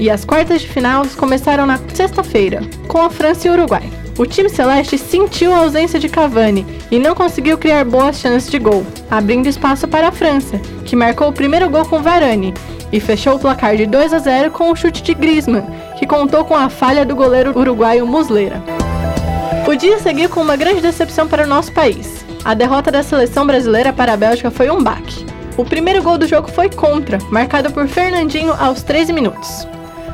E 0.00 0.10
as 0.10 0.24
quartas 0.24 0.62
de 0.62 0.68
final 0.68 1.06
começaram 1.16 1.64
na 1.64 1.78
sexta-feira, 1.92 2.60
com 2.88 3.00
a 3.00 3.10
França 3.10 3.46
e 3.46 3.50
o 3.50 3.54
Uruguai. 3.54 3.88
O 4.18 4.26
time 4.26 4.48
celeste 4.48 4.98
sentiu 4.98 5.54
a 5.54 5.58
ausência 5.58 5.98
de 5.98 6.08
Cavani 6.08 6.66
e 6.90 6.98
não 6.98 7.14
conseguiu 7.14 7.56
criar 7.56 7.84
boas 7.84 8.18
chances 8.18 8.50
de 8.50 8.58
gol, 8.58 8.84
abrindo 9.10 9.48
espaço 9.48 9.88
para 9.88 10.08
a 10.08 10.12
França, 10.12 10.58
que 10.84 10.94
marcou 10.94 11.28
o 11.28 11.32
primeiro 11.32 11.70
gol 11.70 11.86
com 11.86 12.02
Varane 12.02 12.52
e 12.92 13.00
fechou 13.00 13.36
o 13.36 13.38
placar 13.38 13.74
de 13.76 13.86
2 13.86 14.12
a 14.12 14.18
0 14.18 14.50
com 14.50 14.70
o 14.70 14.76
chute 14.76 15.02
de 15.02 15.14
Griezmann, 15.14 15.64
que 15.98 16.06
contou 16.06 16.44
com 16.44 16.54
a 16.54 16.68
falha 16.68 17.06
do 17.06 17.16
goleiro 17.16 17.58
uruguaio 17.58 18.06
Muslera. 18.06 18.62
O 19.72 19.74
dia 19.74 19.98
seguiu 19.98 20.28
com 20.28 20.42
uma 20.42 20.54
grande 20.54 20.82
decepção 20.82 21.26
para 21.26 21.44
o 21.44 21.46
nosso 21.46 21.72
país. 21.72 22.26
A 22.44 22.52
derrota 22.52 22.90
da 22.90 23.02
seleção 23.02 23.46
brasileira 23.46 23.90
para 23.90 24.12
a 24.12 24.16
Bélgica 24.18 24.50
foi 24.50 24.70
um 24.70 24.82
baque. 24.82 25.24
O 25.56 25.64
primeiro 25.64 26.02
gol 26.02 26.18
do 26.18 26.28
jogo 26.28 26.46
foi 26.50 26.68
contra, 26.68 27.16
marcado 27.30 27.72
por 27.72 27.88
Fernandinho 27.88 28.52
aos 28.52 28.82
13 28.82 29.14
minutos. 29.14 29.66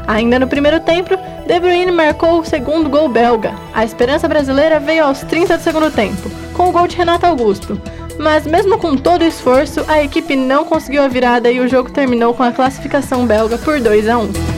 Ainda 0.06 0.38
no 0.38 0.46
primeiro 0.46 0.78
tempo, 0.78 1.18
De 1.44 1.58
Bruyne 1.58 1.90
marcou 1.90 2.38
o 2.38 2.44
segundo 2.44 2.88
gol 2.88 3.08
belga. 3.08 3.52
A 3.74 3.84
esperança 3.84 4.28
brasileira 4.28 4.78
veio 4.78 5.04
aos 5.04 5.22
30 5.22 5.58
do 5.58 5.64
segundo 5.64 5.90
tempo, 5.90 6.30
com 6.54 6.68
o 6.68 6.72
gol 6.72 6.86
de 6.86 6.96
Renato 6.96 7.26
Augusto. 7.26 7.82
Mas 8.16 8.46
mesmo 8.46 8.78
com 8.78 8.96
todo 8.96 9.22
o 9.22 9.26
esforço, 9.26 9.84
a 9.88 10.00
equipe 10.00 10.36
não 10.36 10.64
conseguiu 10.64 11.02
a 11.02 11.08
virada 11.08 11.50
e 11.50 11.58
o 11.58 11.66
jogo 11.66 11.90
terminou 11.90 12.32
com 12.32 12.44
a 12.44 12.52
classificação 12.52 13.26
belga 13.26 13.58
por 13.58 13.80
2 13.80 14.08
a 14.08 14.18
1. 14.18 14.57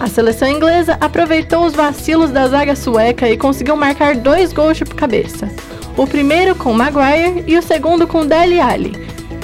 A 0.00 0.06
seleção 0.06 0.48
inglesa 0.48 0.96
aproveitou 1.00 1.64
os 1.64 1.74
vacilos 1.74 2.30
da 2.30 2.46
zaga 2.48 2.76
sueca 2.76 3.28
e 3.28 3.36
conseguiu 3.36 3.76
marcar 3.76 4.16
dois 4.16 4.52
gols 4.52 4.76
de 4.76 4.84
cabeça. 4.84 5.48
O 5.96 6.06
primeiro 6.06 6.54
com 6.54 6.72
Maguire 6.72 7.44
e 7.46 7.56
o 7.56 7.62
segundo 7.62 8.06
com 8.06 8.26
Dele 8.26 8.60
Alli. 8.60 8.92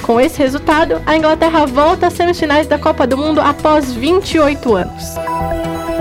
Com 0.01 0.19
esse 0.19 0.39
resultado, 0.39 1.01
a 1.05 1.15
Inglaterra 1.15 1.65
volta 1.65 2.07
às 2.07 2.13
semifinais 2.13 2.67
da 2.67 2.77
Copa 2.77 3.07
do 3.07 3.17
Mundo 3.17 3.39
após 3.39 3.93
28 3.93 4.75
anos. 4.75 5.15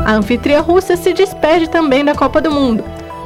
A 0.04 0.12
anfitriã 0.14 0.60
Rússia 0.60 0.96
se 0.96 1.12
despede 1.12 1.68
também 1.68 2.04
da 2.04 2.14
Copa 2.14 2.40
do 2.40 2.50
Mundo. 2.50 2.82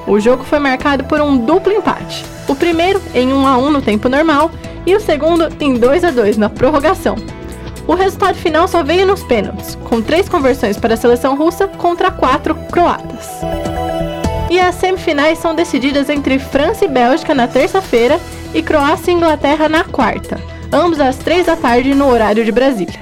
O 0.07 0.21
jogo 0.21 0.45
foi 0.45 0.59
marcado 0.59 1.05
por 1.05 1.21
um 1.21 1.37
duplo 1.37 1.73
empate. 1.73 2.25
O 2.47 2.55
primeiro 2.55 3.01
em 3.15 3.33
1 3.33 3.47
a 3.47 3.57
1 3.57 3.71
no 3.71 3.81
tempo 3.81 4.09
normal 4.09 4.51
e 4.85 4.95
o 4.95 5.01
segundo 5.01 5.49
em 5.61 5.75
2 5.75 6.05
a 6.05 6.11
2 6.11 6.37
na 6.37 6.51
prorrogação. 6.51 7.17
O 7.87 7.95
resultado 7.95 8.37
final 8.37 8.67
só 8.67 8.83
veio 8.83 9.07
nos 9.07 9.23
pênaltis, 9.23 9.75
com 9.85 10.01
três 10.01 10.29
conversões 10.29 10.77
para 10.79 10.95
a 10.95 10.97
seleção 10.97 11.37
russa 11.37 11.69
contra 11.69 12.11
quatro 12.11 12.55
croatas. 12.73 13.29
E 14.51 14.59
as 14.59 14.75
semifinais 14.77 15.39
são 15.39 15.55
decididas 15.55 16.09
entre 16.09 16.39
França 16.39 16.85
e 16.85 16.89
Bélgica 16.89 17.35
na 17.35 17.47
terça-feira 17.47 18.19
e 18.55 18.63
Croácia 18.63 19.11
e 19.11 19.15
Inglaterra 19.15 19.69
na 19.69 19.85
quarta, 19.85 20.41
ambos 20.73 21.01
às 21.01 21.17
três 21.17 21.47
da 21.47 21.57
tarde 21.57 21.95
no 21.95 22.09
horário 22.09 22.45
de 22.45 22.53
Brasília. 22.53 23.01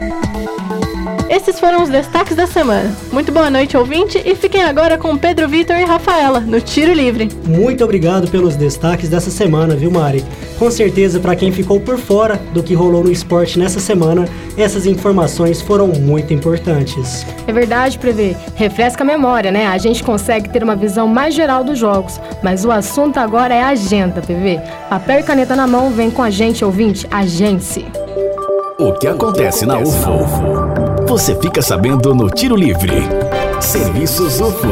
Esses 1.28 1.58
foram 1.58 1.82
os 1.82 1.88
destaques 1.88 2.37
da 2.37 2.46
semana. 2.46 2.94
Muito 3.11 3.32
boa 3.32 3.50
noite, 3.50 3.76
ouvinte, 3.76 4.20
e 4.24 4.35
fiquem 4.35 4.62
agora 4.62 4.98
com 4.98 5.16
Pedro 5.16 5.48
Vitor 5.48 5.76
e 5.76 5.85
Rafaela, 5.85 6.40
no 6.40 6.61
Tiro 6.61 6.92
Livre. 6.92 7.30
Muito 7.46 7.82
obrigado 7.82 8.30
pelos 8.30 8.54
destaques 8.54 9.08
dessa 9.08 9.30
semana, 9.30 9.74
viu, 9.74 9.90
Mari? 9.90 10.24
Com 10.58 10.70
certeza, 10.70 11.18
para 11.18 11.35
quem 11.35 11.50
ficou 11.50 11.80
por 11.80 11.98
fora 11.98 12.40
do 12.52 12.62
que 12.62 12.74
rolou 12.74 13.02
no 13.02 13.11
esporte 13.11 13.58
nessa 13.58 13.80
semana, 13.80 14.28
essas 14.56 14.87
informações 14.87 15.61
foram 15.61 15.88
muito 15.88 16.35
importantes. 16.35 17.26
É 17.46 17.52
verdade, 17.52 17.98
Prevê. 17.98 18.37
Refresca 18.54 19.02
a 19.02 19.06
memória, 19.06 19.50
né? 19.50 19.66
A 19.66 19.78
gente 19.78 20.04
consegue 20.04 20.50
ter 20.50 20.62
uma 20.62 20.76
visão 20.76 21.08
mais 21.08 21.35
geral 21.35 21.64
dos 21.64 21.78
jogos. 21.78 22.20
Mas 22.42 22.64
o 22.64 22.70
assunto 22.70 23.18
agora 23.18 23.54
é 23.54 23.62
a 23.62 23.68
agenda, 23.68 24.20
PV. 24.20 24.61
Papel 24.88 25.20
e 25.20 25.22
caneta 25.22 25.56
na 25.56 25.66
mão, 25.66 25.90
vem 25.90 26.11
com 26.11 26.22
a 26.22 26.30
gente, 26.30 26.64
ouvinte. 26.64 27.06
Agence. 27.11 27.85
O 28.78 28.92
que 28.94 29.06
acontece 29.06 29.64
na 29.64 29.78
UFO? 29.78 30.62
Você 31.12 31.38
fica 31.38 31.61
sabendo 31.61 32.14
no 32.14 32.31
Tiro 32.31 32.57
Livre. 32.57 32.90
Serviços 33.61 34.40
UFO. 34.40 34.66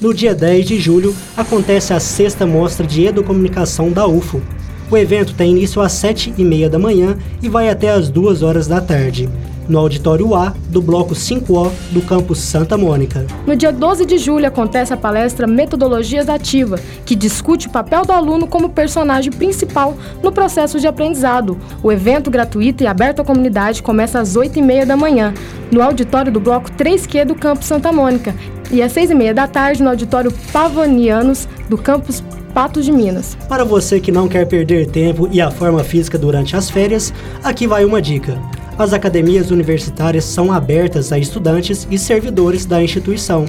No 0.00 0.14
dia 0.14 0.32
10 0.36 0.64
de 0.64 0.78
julho, 0.78 1.12
acontece 1.36 1.92
a 1.92 1.98
sexta 1.98 2.46
mostra 2.46 2.86
de 2.86 3.06
educomunicação 3.06 3.90
da 3.90 4.06
UFO. 4.06 4.40
O 4.88 4.96
evento 4.96 5.34
tem 5.34 5.50
início 5.50 5.82
às 5.82 5.94
7h30 5.94 6.68
da 6.68 6.78
manhã 6.78 7.18
e 7.42 7.48
vai 7.48 7.68
até 7.68 7.90
às 7.90 8.08
2 8.08 8.44
horas 8.44 8.68
da 8.68 8.80
tarde 8.80 9.28
no 9.68 9.78
auditório 9.78 10.34
A 10.34 10.54
do 10.68 10.80
bloco 10.80 11.14
5O 11.14 11.70
do 11.90 12.00
campus 12.02 12.38
Santa 12.38 12.76
Mônica. 12.76 13.26
No 13.46 13.54
dia 13.54 13.70
12 13.70 14.06
de 14.06 14.18
julho 14.18 14.46
acontece 14.46 14.92
a 14.92 14.96
palestra 14.96 15.46
Metodologias 15.46 16.28
Ativa, 16.28 16.78
que 17.04 17.14
discute 17.14 17.68
o 17.68 17.70
papel 17.70 18.04
do 18.04 18.12
aluno 18.12 18.46
como 18.46 18.70
personagem 18.70 19.30
principal 19.30 19.96
no 20.22 20.32
processo 20.32 20.80
de 20.80 20.86
aprendizado. 20.86 21.58
O 21.82 21.92
evento 21.92 22.30
gratuito 22.30 22.82
e 22.82 22.86
aberto 22.86 23.20
à 23.20 23.24
comunidade 23.24 23.82
começa 23.82 24.18
às 24.18 24.36
8h30 24.36 24.86
da 24.86 24.96
manhã, 24.96 25.34
no 25.70 25.82
auditório 25.82 26.32
do 26.32 26.40
bloco 26.40 26.70
3Q 26.72 27.26
do 27.26 27.34
campus 27.34 27.66
Santa 27.66 27.92
Mônica, 27.92 28.34
e 28.70 28.82
às 28.82 28.92
6h30 28.92 29.32
da 29.32 29.46
tarde 29.46 29.82
no 29.82 29.90
auditório 29.90 30.32
Pavanianos 30.52 31.48
do 31.68 31.76
campus 31.76 32.22
Patos 32.54 32.84
de 32.84 32.92
Minas. 32.92 33.36
Para 33.48 33.64
você 33.64 34.00
que 34.00 34.10
não 34.10 34.26
quer 34.26 34.46
perder 34.46 34.86
tempo 34.86 35.28
e 35.30 35.40
a 35.40 35.50
forma 35.50 35.84
física 35.84 36.18
durante 36.18 36.56
as 36.56 36.70
férias, 36.70 37.12
aqui 37.44 37.66
vai 37.66 37.84
uma 37.84 38.00
dica 38.00 38.38
as 38.78 38.92
academias 38.92 39.50
universitárias 39.50 40.24
são 40.24 40.52
abertas 40.52 41.10
a 41.10 41.18
estudantes 41.18 41.86
e 41.90 41.98
servidores 41.98 42.64
da 42.64 42.80
instituição. 42.80 43.44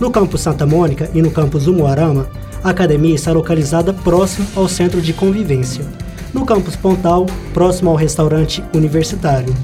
No 0.00 0.10
campus 0.10 0.40
Santa 0.40 0.64
Mônica 0.64 1.10
e 1.14 1.20
no 1.20 1.30
campus 1.30 1.66
Umuarama, 1.66 2.26
a 2.64 2.70
academia 2.70 3.14
está 3.14 3.32
localizada 3.32 3.92
próximo 3.92 4.46
ao 4.56 4.66
centro 4.66 5.02
de 5.02 5.12
convivência. 5.12 5.84
No 6.32 6.46
campus 6.46 6.74
Pontal, 6.74 7.26
próximo 7.52 7.90
ao 7.90 7.96
restaurante 7.96 8.64
universitário. 8.74 9.54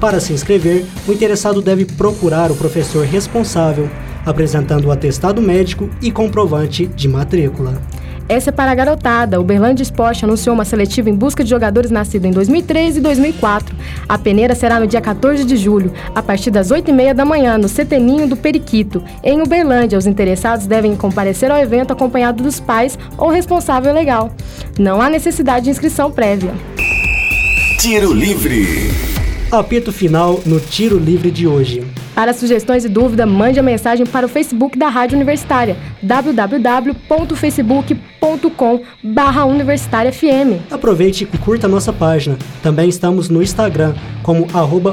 Para 0.00 0.18
se 0.18 0.32
inscrever, 0.32 0.86
o 1.06 1.12
interessado 1.12 1.60
deve 1.60 1.84
procurar 1.84 2.50
o 2.50 2.56
professor 2.56 3.04
responsável, 3.04 3.90
apresentando 4.24 4.86
o 4.86 4.90
atestado 4.90 5.42
médico 5.42 5.90
e 6.00 6.10
comprovante 6.10 6.86
de 6.86 7.06
matrícula. 7.06 7.80
Essa 8.28 8.48
é 8.48 8.52
para 8.52 8.70
a 8.70 8.74
garotada. 8.74 9.38
O 9.38 9.44
Berlândia 9.44 9.82
Esporte 9.82 10.24
anunciou 10.24 10.54
uma 10.54 10.64
seletiva 10.64 11.10
em 11.10 11.14
busca 11.14 11.44
de 11.44 11.50
jogadores 11.50 11.90
nascidos 11.90 12.28
em 12.28 12.32
2003 12.32 12.96
e 12.96 13.00
2004. 13.00 13.76
A 14.08 14.16
peneira 14.16 14.54
será 14.54 14.80
no 14.80 14.86
dia 14.86 15.00
14 15.00 15.44
de 15.44 15.56
julho, 15.56 15.92
a 16.14 16.22
partir 16.22 16.50
das 16.50 16.70
8h30 16.70 17.12
da 17.12 17.24
manhã, 17.24 17.58
no 17.58 17.68
Seteninho 17.68 18.26
do 18.26 18.36
Periquito. 18.36 19.02
Em 19.22 19.42
Uberlândia, 19.42 19.98
os 19.98 20.06
interessados 20.06 20.66
devem 20.66 20.96
comparecer 20.96 21.50
ao 21.50 21.58
evento 21.58 21.92
acompanhado 21.92 22.42
dos 22.42 22.58
pais 22.58 22.98
ou 23.18 23.28
responsável 23.28 23.92
legal. 23.92 24.30
Não 24.78 25.02
há 25.02 25.10
necessidade 25.10 25.64
de 25.64 25.70
inscrição 25.70 26.10
prévia. 26.10 26.54
Tiro 27.78 28.12
Livre. 28.12 28.90
Apito 29.52 29.92
final 29.92 30.40
no 30.46 30.58
Tiro 30.58 30.98
Livre 30.98 31.30
de 31.30 31.46
hoje. 31.46 31.93
Para 32.14 32.32
sugestões 32.32 32.84
e 32.84 32.88
dúvidas, 32.88 33.28
mande 33.28 33.58
a 33.58 33.62
mensagem 33.62 34.06
para 34.06 34.26
o 34.26 34.28
Facebook 34.28 34.78
da 34.78 34.88
Rádio 34.88 35.16
Universitária, 35.16 35.76
www.facebook.com 36.00 38.80
universitariafm. 39.48 40.60
Aproveite 40.70 41.28
e 41.32 41.38
curta 41.38 41.66
a 41.66 41.70
nossa 41.70 41.92
página. 41.92 42.38
Também 42.62 42.88
estamos 42.88 43.28
no 43.28 43.42
Instagram, 43.42 43.94
como 44.22 44.46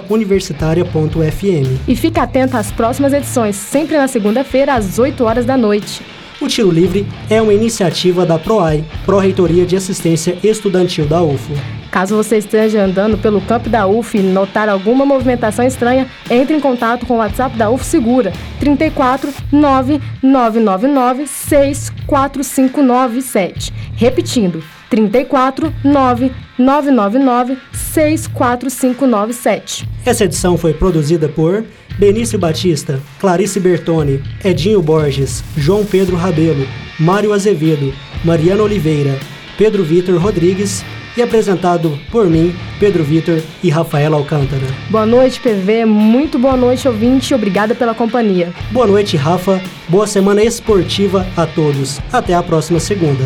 universitaria.fm. 0.10 1.80
E 1.88 1.96
fique 1.96 2.20
atento 2.20 2.58
às 2.58 2.72
próximas 2.72 3.14
edições, 3.14 3.56
sempre 3.56 3.96
na 3.98 4.08
segunda-feira, 4.08 4.74
às 4.74 4.98
8 4.98 5.24
horas 5.24 5.46
da 5.46 5.56
noite. 5.56 6.02
O 6.42 6.48
Tiro 6.48 6.72
Livre 6.72 7.06
é 7.30 7.40
uma 7.40 7.54
iniciativa 7.54 8.26
da 8.26 8.40
PROAI, 8.40 8.84
Pró-Reitoria 9.06 9.64
de 9.64 9.76
Assistência 9.76 10.36
Estudantil 10.44 11.06
da 11.06 11.22
UFO. 11.22 11.54
Caso 11.92 12.16
você 12.16 12.38
esteja 12.38 12.86
andando 12.86 13.18
pelo 13.18 13.42
campo 13.42 13.68
da 13.70 13.86
UF 13.86 14.18
e 14.18 14.22
notar 14.22 14.70
alguma 14.70 15.06
movimentação 15.06 15.66
estranha, 15.66 16.08
entre 16.30 16.56
em 16.56 16.62
contato 16.62 17.06
com 17.06 17.16
o 17.16 17.18
WhatsApp 17.18 17.58
da 17.58 17.70
UF 17.70 17.84
Segura 17.84 18.32
34 18.62 19.30
9999 19.52 21.28
64597. 21.28 23.74
Repetindo, 23.98 24.64
34 24.90 25.74
9999 25.84 27.58
64597. 27.74 29.86
Essa 30.06 30.24
edição 30.24 30.58
foi 30.58 30.74
produzida 30.74 31.28
por 31.28 31.66
Benício 32.00 32.40
Batista, 32.40 33.02
Clarice 33.20 33.60
Bertoni, 33.60 34.24
Edinho 34.46 34.82
Borges, 34.82 35.44
João 35.58 35.86
Pedro 35.86 36.16
Rabelo, 36.16 36.66
Mário 36.98 37.34
Azevedo, 37.34 37.94
Mariana 38.24 38.64
Oliveira, 38.64 39.20
Pedro 39.58 39.84
Vitor 39.84 40.18
Rodrigues 40.18 40.86
e 41.16 41.22
apresentado 41.22 41.98
por 42.12 42.28
mim, 42.28 42.56
Pedro 42.80 43.04
Vitor 43.04 43.42
e 43.64 43.70
Rafaela 43.70 44.18
Alcântara. 44.18 44.66
Boa 44.90 45.06
noite, 45.06 45.40
PV. 45.40 45.86
Muito 45.86 46.40
boa 46.40 46.58
noite, 46.58 46.88
ouvinte. 46.88 47.34
Obrigada 47.34 47.76
pela 47.76 47.94
companhia. 47.94 48.54
Boa 48.72 48.88
noite, 48.88 49.18
Rafa. 49.18 49.62
Boa 49.88 50.08
semana 50.08 50.44
esportiva 50.44 51.26
a 51.36 51.46
todos. 51.46 52.00
Até 52.12 52.34
a 52.34 52.44
próxima 52.44 52.80
segunda. 52.80 53.26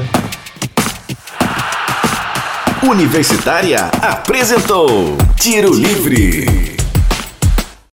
Universitária 2.84 3.90
apresentou 4.02 5.18
Tiro 5.36 5.74
Livre. 5.74 6.85